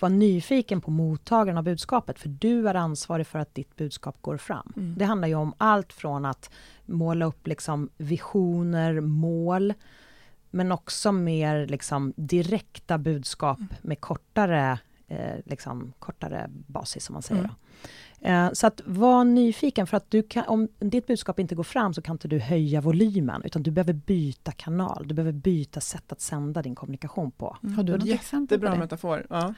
[0.00, 4.36] Var nyfiken på mottagaren av budskapet, för du är ansvarig för att ditt budskap går
[4.36, 4.72] fram.
[4.76, 4.94] Mm.
[4.98, 6.50] Det handlar ju om allt från att
[6.86, 9.74] måla upp liksom visioner, mål,
[10.50, 14.78] men också mer liksom direkta budskap med kortare,
[15.08, 17.40] eh, liksom, kortare basis, som man säger.
[17.40, 17.54] Mm.
[18.20, 21.94] Eh, Så att var nyfiken, för att du kan, om ditt budskap inte går fram
[21.94, 26.12] så kan inte du höja volymen, utan du behöver byta kanal, du behöver byta sätt
[26.12, 27.56] att sända din kommunikation på.
[27.76, 28.78] Har du något exempel på Jättebra det?
[28.78, 29.26] metafor.
[29.30, 29.54] Ja.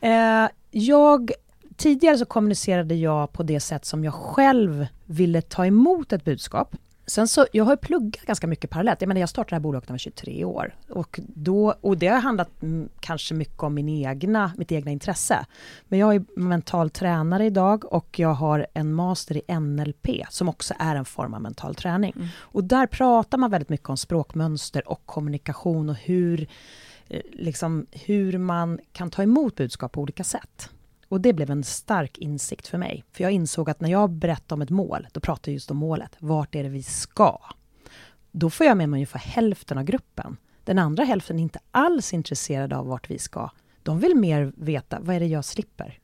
[0.00, 1.30] Eh, jag,
[1.76, 6.76] tidigare så kommunicerade jag på det sätt som jag själv ville ta emot ett budskap.
[7.08, 9.00] Sen så, jag har pluggat ganska mycket parallellt.
[9.00, 10.74] Jag menar, jag startade det här bolaget när jag var 23 år.
[10.88, 15.46] Och, då, och det har handlat mm, kanske mycket om min egna, mitt egna intresse.
[15.88, 20.74] Men jag är mental tränare idag och jag har en master i NLP som också
[20.78, 22.12] är en form av mental träning.
[22.16, 22.28] Mm.
[22.38, 26.48] Och där pratar man väldigt mycket om språkmönster och kommunikation och hur,
[27.08, 30.70] eh, liksom, hur man kan ta emot budskap på olika sätt.
[31.08, 33.04] Och det blev en stark insikt för mig.
[33.12, 35.76] För jag insåg att när jag berättar om ett mål, då pratar jag just om
[35.76, 36.16] målet.
[36.18, 37.40] Vart är det vi ska?
[38.32, 40.36] Då får jag med mig ungefär hälften av gruppen.
[40.64, 43.50] Den andra hälften är inte alls intresserade av vart vi ska.
[43.82, 45.98] De vill mer veta, vad är det jag slipper?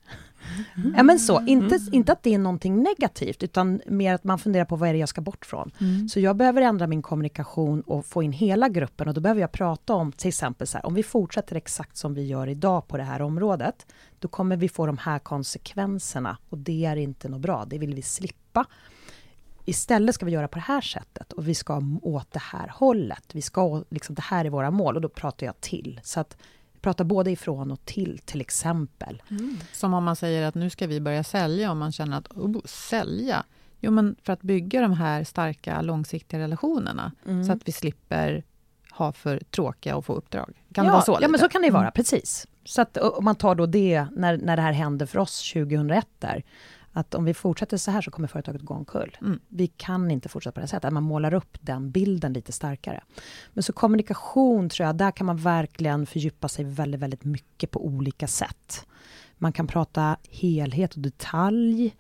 [0.97, 4.65] Ja men så, inte, inte att det är någonting negativt, utan mer att man funderar
[4.65, 5.71] på vad är det jag ska bort från.
[5.81, 6.09] Mm.
[6.09, 9.53] Så jag behöver ändra min kommunikation och få in hela gruppen och då behöver jag
[9.53, 12.97] prata om till exempel så här, om vi fortsätter exakt som vi gör idag på
[12.97, 13.87] det här området,
[14.19, 17.95] då kommer vi få de här konsekvenserna och det är inte något bra, det vill
[17.95, 18.67] vi slippa.
[19.65, 23.25] Istället ska vi göra på det här sättet och vi ska åt det här hållet.
[23.33, 26.01] Vi ska, liksom, det här är våra mål och då pratar jag till.
[26.05, 26.37] Så att
[26.83, 29.23] jag pratar både ifrån och till, till exempel.
[29.73, 32.61] Som om man säger att nu ska vi börja sälja och man känner att oh,
[32.65, 33.45] sälja?
[33.81, 37.45] Jo, men för att bygga de här starka långsiktiga relationerna Mm.
[37.45, 38.45] så att vi slipper
[38.91, 40.53] ha för tråkiga och få uppdrag.
[40.75, 41.19] Kan ja, det vara så?
[41.21, 41.93] Ja, men så kan det vara, Mm.
[41.93, 42.47] precis.
[42.65, 46.07] Så att om man tar då det, när, när det här hände för oss 2001
[46.19, 46.43] där,
[46.93, 49.17] att om vi fortsätter så här så kommer företaget gå omkull.
[49.21, 49.41] Mm.
[49.49, 52.53] Vi kan inte fortsätta på det här sättet, att man målar upp den bilden lite
[52.53, 53.05] starkare.
[53.53, 57.87] Men så kommunikation tror jag, där kan man verkligen fördjupa sig väldigt, väldigt mycket på
[57.87, 58.87] olika sätt.
[59.39, 61.97] Man kan prata helhet och detalj.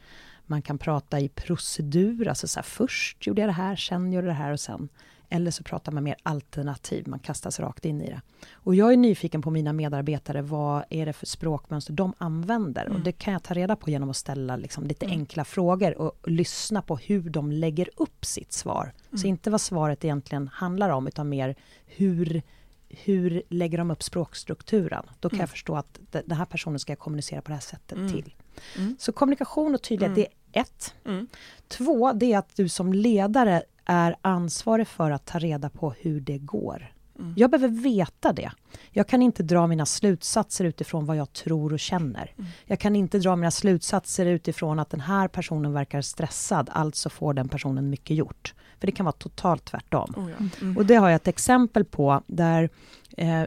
[0.47, 4.26] Man kan prata i procedur, alltså så här, först gjorde jag det här, sen gjorde
[4.26, 4.88] jag det här och sen.
[5.33, 8.20] Eller så pratar man mer alternativ, man kastas rakt in i det.
[8.53, 12.89] Och jag är nyfiken på mina medarbetare, vad är det för språkmönster de använder?
[12.89, 16.12] Och det kan jag ta reda på genom att ställa liksom lite enkla frågor och,
[16.30, 18.93] lyssna på hur de lägger upp sitt svar.
[19.16, 21.55] Så inte vad svaret egentligen handlar om, utan mer
[21.87, 22.43] hur,
[22.89, 25.05] hur lägger de upp språkstrukturen?
[25.20, 27.61] Då kan jag förstå att de- den här personen ska jag kommunicera på det här
[27.61, 28.12] sättet Mm.
[28.12, 28.35] till.
[28.78, 28.97] Mm.
[28.99, 30.26] Så kommunikation och tydlighet, Mm.
[30.53, 30.95] det är ett.
[31.05, 31.26] Mm.
[31.68, 36.20] Två, det är att du som ledare är ansvarig för att ta reda på hur
[36.20, 36.93] det går.
[37.18, 37.35] Mm.
[37.37, 38.51] Jag behöver veta det.
[38.91, 42.33] Jag kan inte dra mina slutsatser utifrån vad jag tror och känner.
[42.39, 42.51] Mm.
[42.64, 47.35] Jag kan inte dra mina slutsatser utifrån att den här personen verkar stressad, alltså får
[47.35, 48.55] den personen mycket gjort.
[48.80, 50.14] För det kan vara totalt tvärtom.
[50.16, 50.47] Oh, ja.
[50.61, 50.76] mm.
[50.76, 52.70] Och det har jag ett exempel på där
[53.16, 53.45] eh,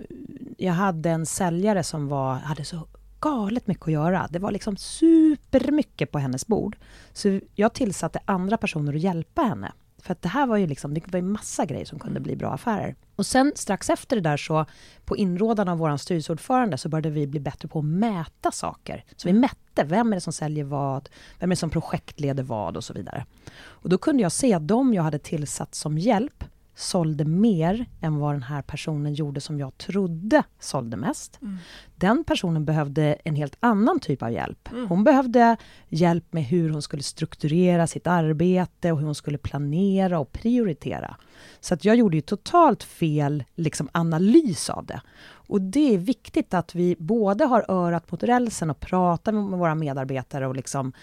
[0.58, 2.88] jag hade en säljare som var, hade så
[3.20, 4.28] galet mycket att göra.
[4.30, 6.78] Det var liksom supermycket på hennes bord.
[7.14, 9.72] Så jag tillsatte andra personer att hjälpa henne.
[10.06, 12.36] För att det här var ju liksom, det var ju massa grejer som kunde bli
[12.36, 12.96] bra affärer.
[13.16, 14.66] Och sen strax efter det där så,
[15.06, 19.04] på inrådan av vår styrelseordförande, så började vi bli bättre på att mäta saker.
[19.16, 21.10] Så vi mätte, vem är det som säljer vad?
[21.40, 22.78] Vem är det som projektleder vad?
[22.78, 23.26] Och så vidare.
[23.58, 26.44] Och då kunde jag se att de jag hade tillsatt som hjälp
[26.76, 31.42] sålde mer än vad den här personen gjorde som jag trodde sålde mest.
[31.42, 31.58] Mm.
[31.96, 34.72] Den personen behövde en helt annan typ av hjälp.
[34.72, 34.88] Mm.
[34.88, 35.58] Hon behövde
[35.90, 41.18] hjälp med hur hon skulle strukturera sitt arbete och hur hon skulle planera och prioritera.
[41.60, 45.02] Så att jag gjorde ju totalt fel liksom, analys av det.
[45.48, 49.76] Och det är viktigt att vi både har örat mot rälsen och pratar med våra
[49.76, 50.94] medarbetare och liksom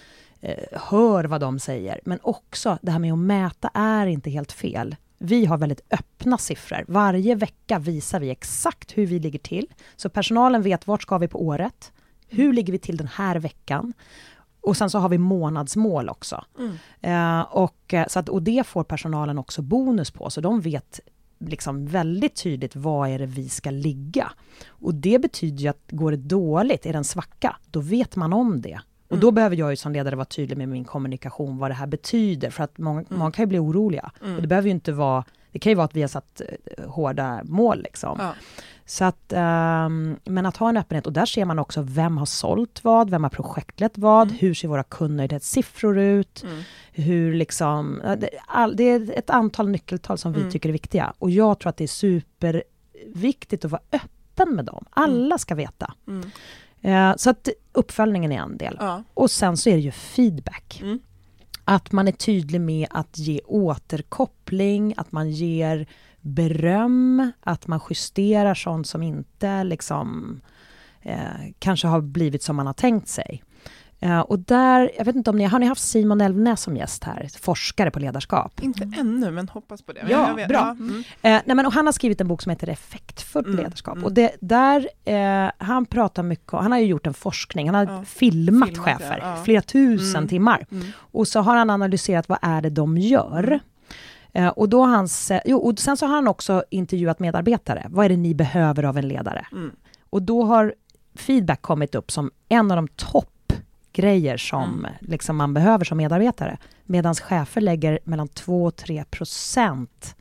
[0.40, 2.00] eh, hör vad de säger.
[2.04, 4.96] Men också det här med att mäta är inte helt fel.
[5.24, 6.84] Vi har väldigt öppna siffror.
[6.88, 9.66] Varje vecka visar vi exakt hur vi ligger till.
[9.96, 11.92] Så personalen vet vart ska vi på året?
[12.28, 13.92] Hur ligger vi till den här veckan?
[14.60, 16.44] Och sen så har vi månadsmål också.
[16.58, 16.76] Mm.
[17.00, 21.00] Eh, och, så att, och det får personalen också bonus på, så de vet
[21.38, 24.32] liksom väldigt tydligt var är det vi ska ligga.
[24.68, 28.32] Och det betyder ju att går det dåligt, är det en svacka, då vet man
[28.32, 28.80] om det.
[29.12, 29.34] Och då mm.
[29.34, 32.64] behöver jag ju som ledare vara tydlig med min kommunikation, vad det här betyder, för
[32.64, 33.18] att många, mm.
[33.18, 34.10] många kan ju bli oroliga.
[34.22, 34.36] Mm.
[34.36, 36.90] Och det behöver ju inte vara, det kan ju vara att vi har satt eh,
[36.90, 38.18] hårda mål liksom.
[38.20, 38.34] Ja.
[38.84, 42.26] Så att, um, men att ha en öppenhet, och där ser man också vem har
[42.26, 44.38] sålt vad, vem har projektlett vad, mm.
[44.40, 46.62] hur ser våra kundnöjdhetssiffror ut, mm.
[46.92, 50.52] hur liksom, det, all, det, är ett antal nyckeltal som vi mm.
[50.52, 51.12] tycker är viktiga.
[51.18, 54.84] Och jag tror att det är superviktigt att vara öppen med dem.
[54.90, 55.94] Alla ska veta.
[56.84, 58.76] Uh, så att uppföljningen är en del.
[58.80, 59.02] Ja.
[59.14, 60.80] Och sen så är det ju feedback.
[60.82, 61.00] Mm.
[61.64, 65.86] Att man är tydlig med att ge återkoppling, att man ger
[66.20, 70.40] beröm, att man justerar sånt som inte liksom
[71.02, 73.42] eh, kanske har blivit som man har tänkt sig.
[74.04, 77.04] Uh, och där, jag vet inte om ni, har ni haft Simon Elvnäs som gäst
[77.04, 77.28] här?
[77.40, 78.60] Forskare på ledarskap.
[78.62, 79.00] Inte mm.
[79.00, 80.06] ännu, men hoppas på det.
[80.10, 80.46] Ja, bra.
[80.48, 80.70] Ja.
[80.70, 80.96] Mm.
[80.96, 83.58] Uh, nej, men, och han har skrivit en bok som heter Effektfullt mm.
[83.58, 83.94] ledarskap.
[83.94, 84.04] Mm.
[84.04, 87.94] Och det, där, uh, han pratar mycket, han har ju gjort en forskning, han har
[87.94, 88.04] ja.
[88.04, 89.36] filmat, filmat chefer, ja.
[89.44, 90.28] flera tusen mm.
[90.28, 90.66] timmar.
[90.70, 90.86] Mm.
[90.96, 93.60] Och så har han analyserat vad är det de gör.
[94.32, 97.86] Eh, och då hans, eh, jo, och sen så har han också intervjuat medarbetare.
[97.90, 99.46] Vad är det ni behöver av en ledare?
[99.52, 99.70] Mm.
[100.10, 100.74] Och då har
[101.14, 102.88] feedback kommit upp som en av de
[103.92, 104.92] toppgrejer som mm.
[105.00, 106.58] liksom man behöver som medarbetare.
[106.84, 110.16] Medan chefer lägger mellan 2 och 3 procent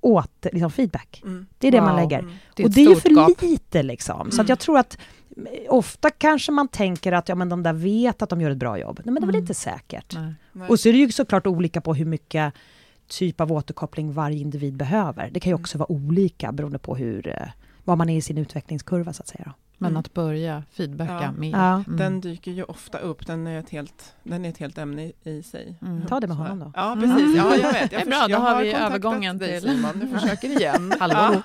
[0.00, 1.22] åt liksom feedback.
[1.24, 1.46] Mm.
[1.58, 1.88] Det är det wow.
[1.88, 2.18] man lägger.
[2.18, 2.34] Mm.
[2.54, 3.42] Det och det är ju för gap.
[3.42, 4.30] lite liksom.
[4.30, 4.46] Så att mm.
[4.48, 4.98] jag tror att
[5.68, 8.78] ofta kanske man tänker att ja, men de där vet att de gör ett bra
[8.78, 9.00] jobb.
[9.04, 9.42] Nej, men det är väl mm.
[9.42, 10.14] inte säkert.
[10.14, 10.34] Nej.
[10.52, 10.68] Nej.
[10.68, 12.54] Och så är det ju såklart olika på hur mycket
[13.08, 15.30] typ av återkoppling varje individ behöver.
[15.32, 15.62] Det kan ju mm.
[15.62, 17.48] också vara olika beroende på hur, eh,
[17.84, 19.44] var man är i sin utvecklingskurva så att säga.
[19.44, 19.52] Då.
[19.78, 20.00] Men mm.
[20.00, 21.32] att börja feedbacka ja.
[21.32, 21.52] mer.
[21.52, 21.74] Ja.
[21.74, 21.96] Mm.
[21.96, 25.12] Den dyker ju ofta upp, den är ett helt, den är ett helt ämne i,
[25.22, 25.78] i sig.
[25.82, 26.06] Mm.
[26.06, 26.72] Ta det med honom då.
[26.74, 27.36] Ja, precis.
[27.36, 27.92] Ja, jag vet.
[27.92, 29.60] Jag det är bra, då har vi övergången till...
[29.60, 30.94] Simon, du försöker igen.
[31.00, 31.42] Hallå.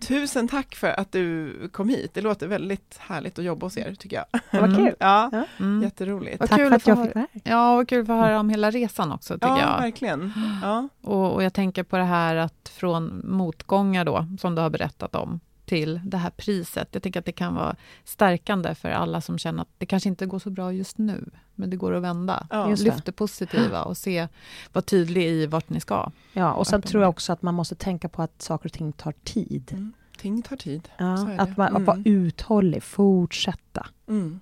[0.00, 2.14] Tusen tack för att du kom hit.
[2.14, 4.60] Det låter väldigt härligt att jobba hos er, tycker jag.
[4.60, 4.94] Vad kul!
[4.98, 5.82] Ja, mm.
[5.82, 6.38] Jätteroligt.
[6.38, 7.40] Tack för att jag fick vara här.
[7.44, 9.82] Ja, vad kul att få höra om hela resan också, tycker ja, jag.
[9.82, 10.32] Verkligen.
[10.62, 14.70] Ja, och, och jag tänker på det här att från motgångar då, som du har
[14.70, 16.88] berättat om, till det här priset.
[16.92, 20.26] Jag tänker att det kan vara stärkande för alla som känner att det kanske inte
[20.26, 22.46] går så bra just nu, men det går att vända.
[22.50, 24.28] Ja, Lyft det positiva och se,
[24.72, 26.10] vara tydlig i vart ni ska.
[26.32, 28.92] Ja, och sen tror jag också att man måste tänka på att saker och ting
[28.92, 29.72] tar tid.
[29.72, 29.92] Mm.
[30.18, 30.88] Ting tar tid.
[30.98, 31.82] Ja, att, man, mm.
[31.82, 33.86] att vara uthållig, fortsätta.
[34.08, 34.40] Mm.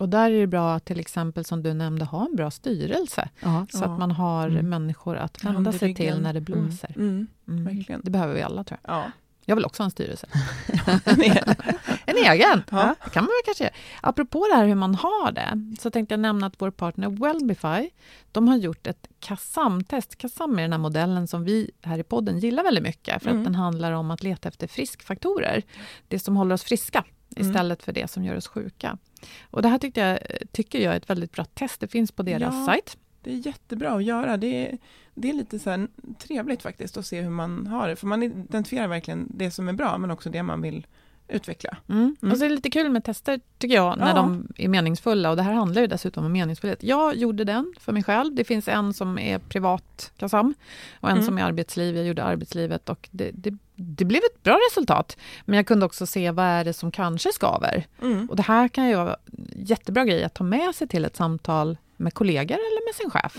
[0.00, 3.28] Och där är det bra att till exempel, som du nämnde, ha en bra styrelse.
[3.40, 3.66] Ja.
[3.70, 4.68] Så att man har mm.
[4.68, 6.94] människor att vända sig till när det blåser.
[6.96, 7.26] Mm.
[7.48, 7.84] Mm.
[8.02, 8.94] Det behöver vi alla, tror jag.
[8.94, 9.04] Ja.
[9.44, 10.26] Jag vill också ha en styrelse.
[12.06, 12.62] en egen!
[12.70, 12.94] Ja.
[13.04, 13.74] Det kan man väl kanske göra.
[14.00, 17.90] Apropå det här hur man har det, så tänkte jag nämna att vår partner Wellbify,
[18.32, 20.16] de har gjort ett KASAM-test.
[20.16, 23.40] KASAM är den här modellen som vi här i podden gillar väldigt mycket, för mm.
[23.40, 25.62] att den handlar om att leta efter friskfaktorer.
[26.08, 27.04] Det som håller oss friska,
[27.36, 27.48] mm.
[27.48, 28.98] istället för det som gör oss sjuka.
[29.50, 30.18] Och det här tyckte jag,
[30.52, 31.80] tycker jag är ett väldigt bra test.
[31.80, 32.66] Det finns på deras ja.
[32.66, 32.96] sajt.
[33.22, 34.36] Det är jättebra att göra.
[34.36, 34.78] Det är,
[35.14, 35.86] det är lite så
[36.18, 39.72] trevligt faktiskt att se hur man har det, för man identifierar verkligen det som är
[39.72, 40.86] bra, men också det man vill
[41.28, 41.76] utveckla.
[41.88, 42.16] Mm.
[42.22, 42.32] Mm.
[42.32, 44.14] Och så är det lite kul med tester, tycker jag, när ja.
[44.14, 45.30] de är meningsfulla.
[45.30, 46.82] Och det här handlar ju dessutom om meningsfullhet.
[46.82, 48.34] Jag gjorde den för mig själv.
[48.34, 50.54] Det finns en som är privat KASAM
[51.00, 51.26] och en mm.
[51.26, 51.96] som är arbetsliv.
[51.96, 55.16] Jag gjorde arbetslivet och det, det, det, blev ett bra resultat.
[55.44, 57.86] Men jag kunde också se vad är det som kanske skaver.
[58.02, 58.30] Mm.
[58.30, 59.16] Och det här kan ju vara
[59.56, 63.36] jättebra grej att ta med sig till ett samtal med kollegor eller med sin chef.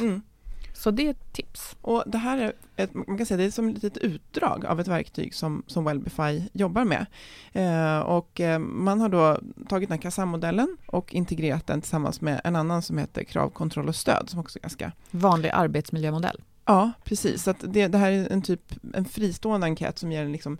[0.83, 1.75] Så det är ett tips.
[1.81, 4.79] Och det här är, ett, man kan säga, det är som ett litet utdrag av
[4.79, 7.05] ett verktyg som, som Wellbify jobbar med.
[7.53, 12.41] Eh, och eh, man har då tagit den här KASAM-modellen och integrerat den tillsammans med
[12.43, 14.91] en annan som heter krav, kontroll och stöd, som också är ganska...
[15.11, 16.41] Vanlig arbetsmiljömodell.
[16.65, 17.43] Ja, precis.
[17.43, 20.57] Så det, det, här är en typ en fristående enkät som ger en liksom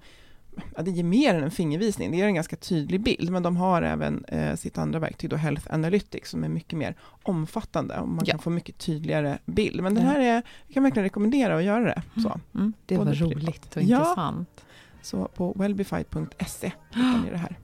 [0.76, 3.58] ja, det ger mer än en fingervisning, det ger en ganska tydlig bild, men de
[3.58, 8.08] har även eh, sitt andra verktyg, då Health Analytics, som är mycket mer omfattande och
[8.08, 8.32] man Ja.
[8.32, 9.84] kan få mycket tydligare bild.
[9.84, 10.34] Men det här är,
[10.68, 12.02] jag kan verkligen rekommendera att göra det.
[12.22, 13.34] Så, Mm, det var Både privat.
[13.36, 13.98] roligt och Ja.
[14.00, 14.66] intressant.
[15.02, 17.58] så på wellbify.se hittar ni det här.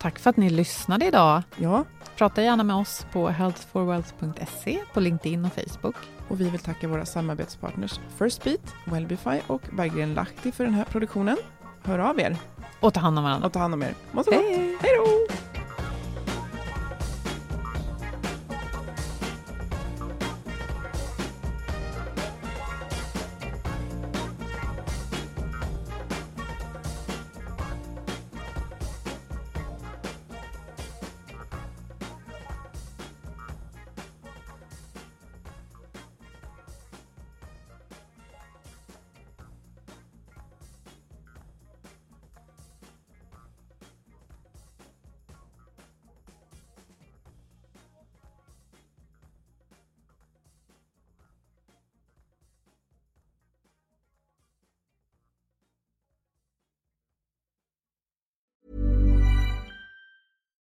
[0.00, 1.42] Tack för att ni lyssnade idag.
[1.56, 1.84] Ja,
[2.16, 5.94] Prata gärna med oss på healthforwealth.se, på LinkedIn och Facebook.
[6.28, 11.36] och vi vill tacka våra samarbetspartners Firstbeat, Wellbify och Berggren Lahti för den här produktionen.
[11.84, 12.36] Hör av er
[12.80, 13.46] Och ta hand om varandra.
[13.46, 13.94] och ta hand om er.
[14.12, 14.40] Må så gott.
[14.40, 14.76] Hej!
[14.80, 15.34] Hej då!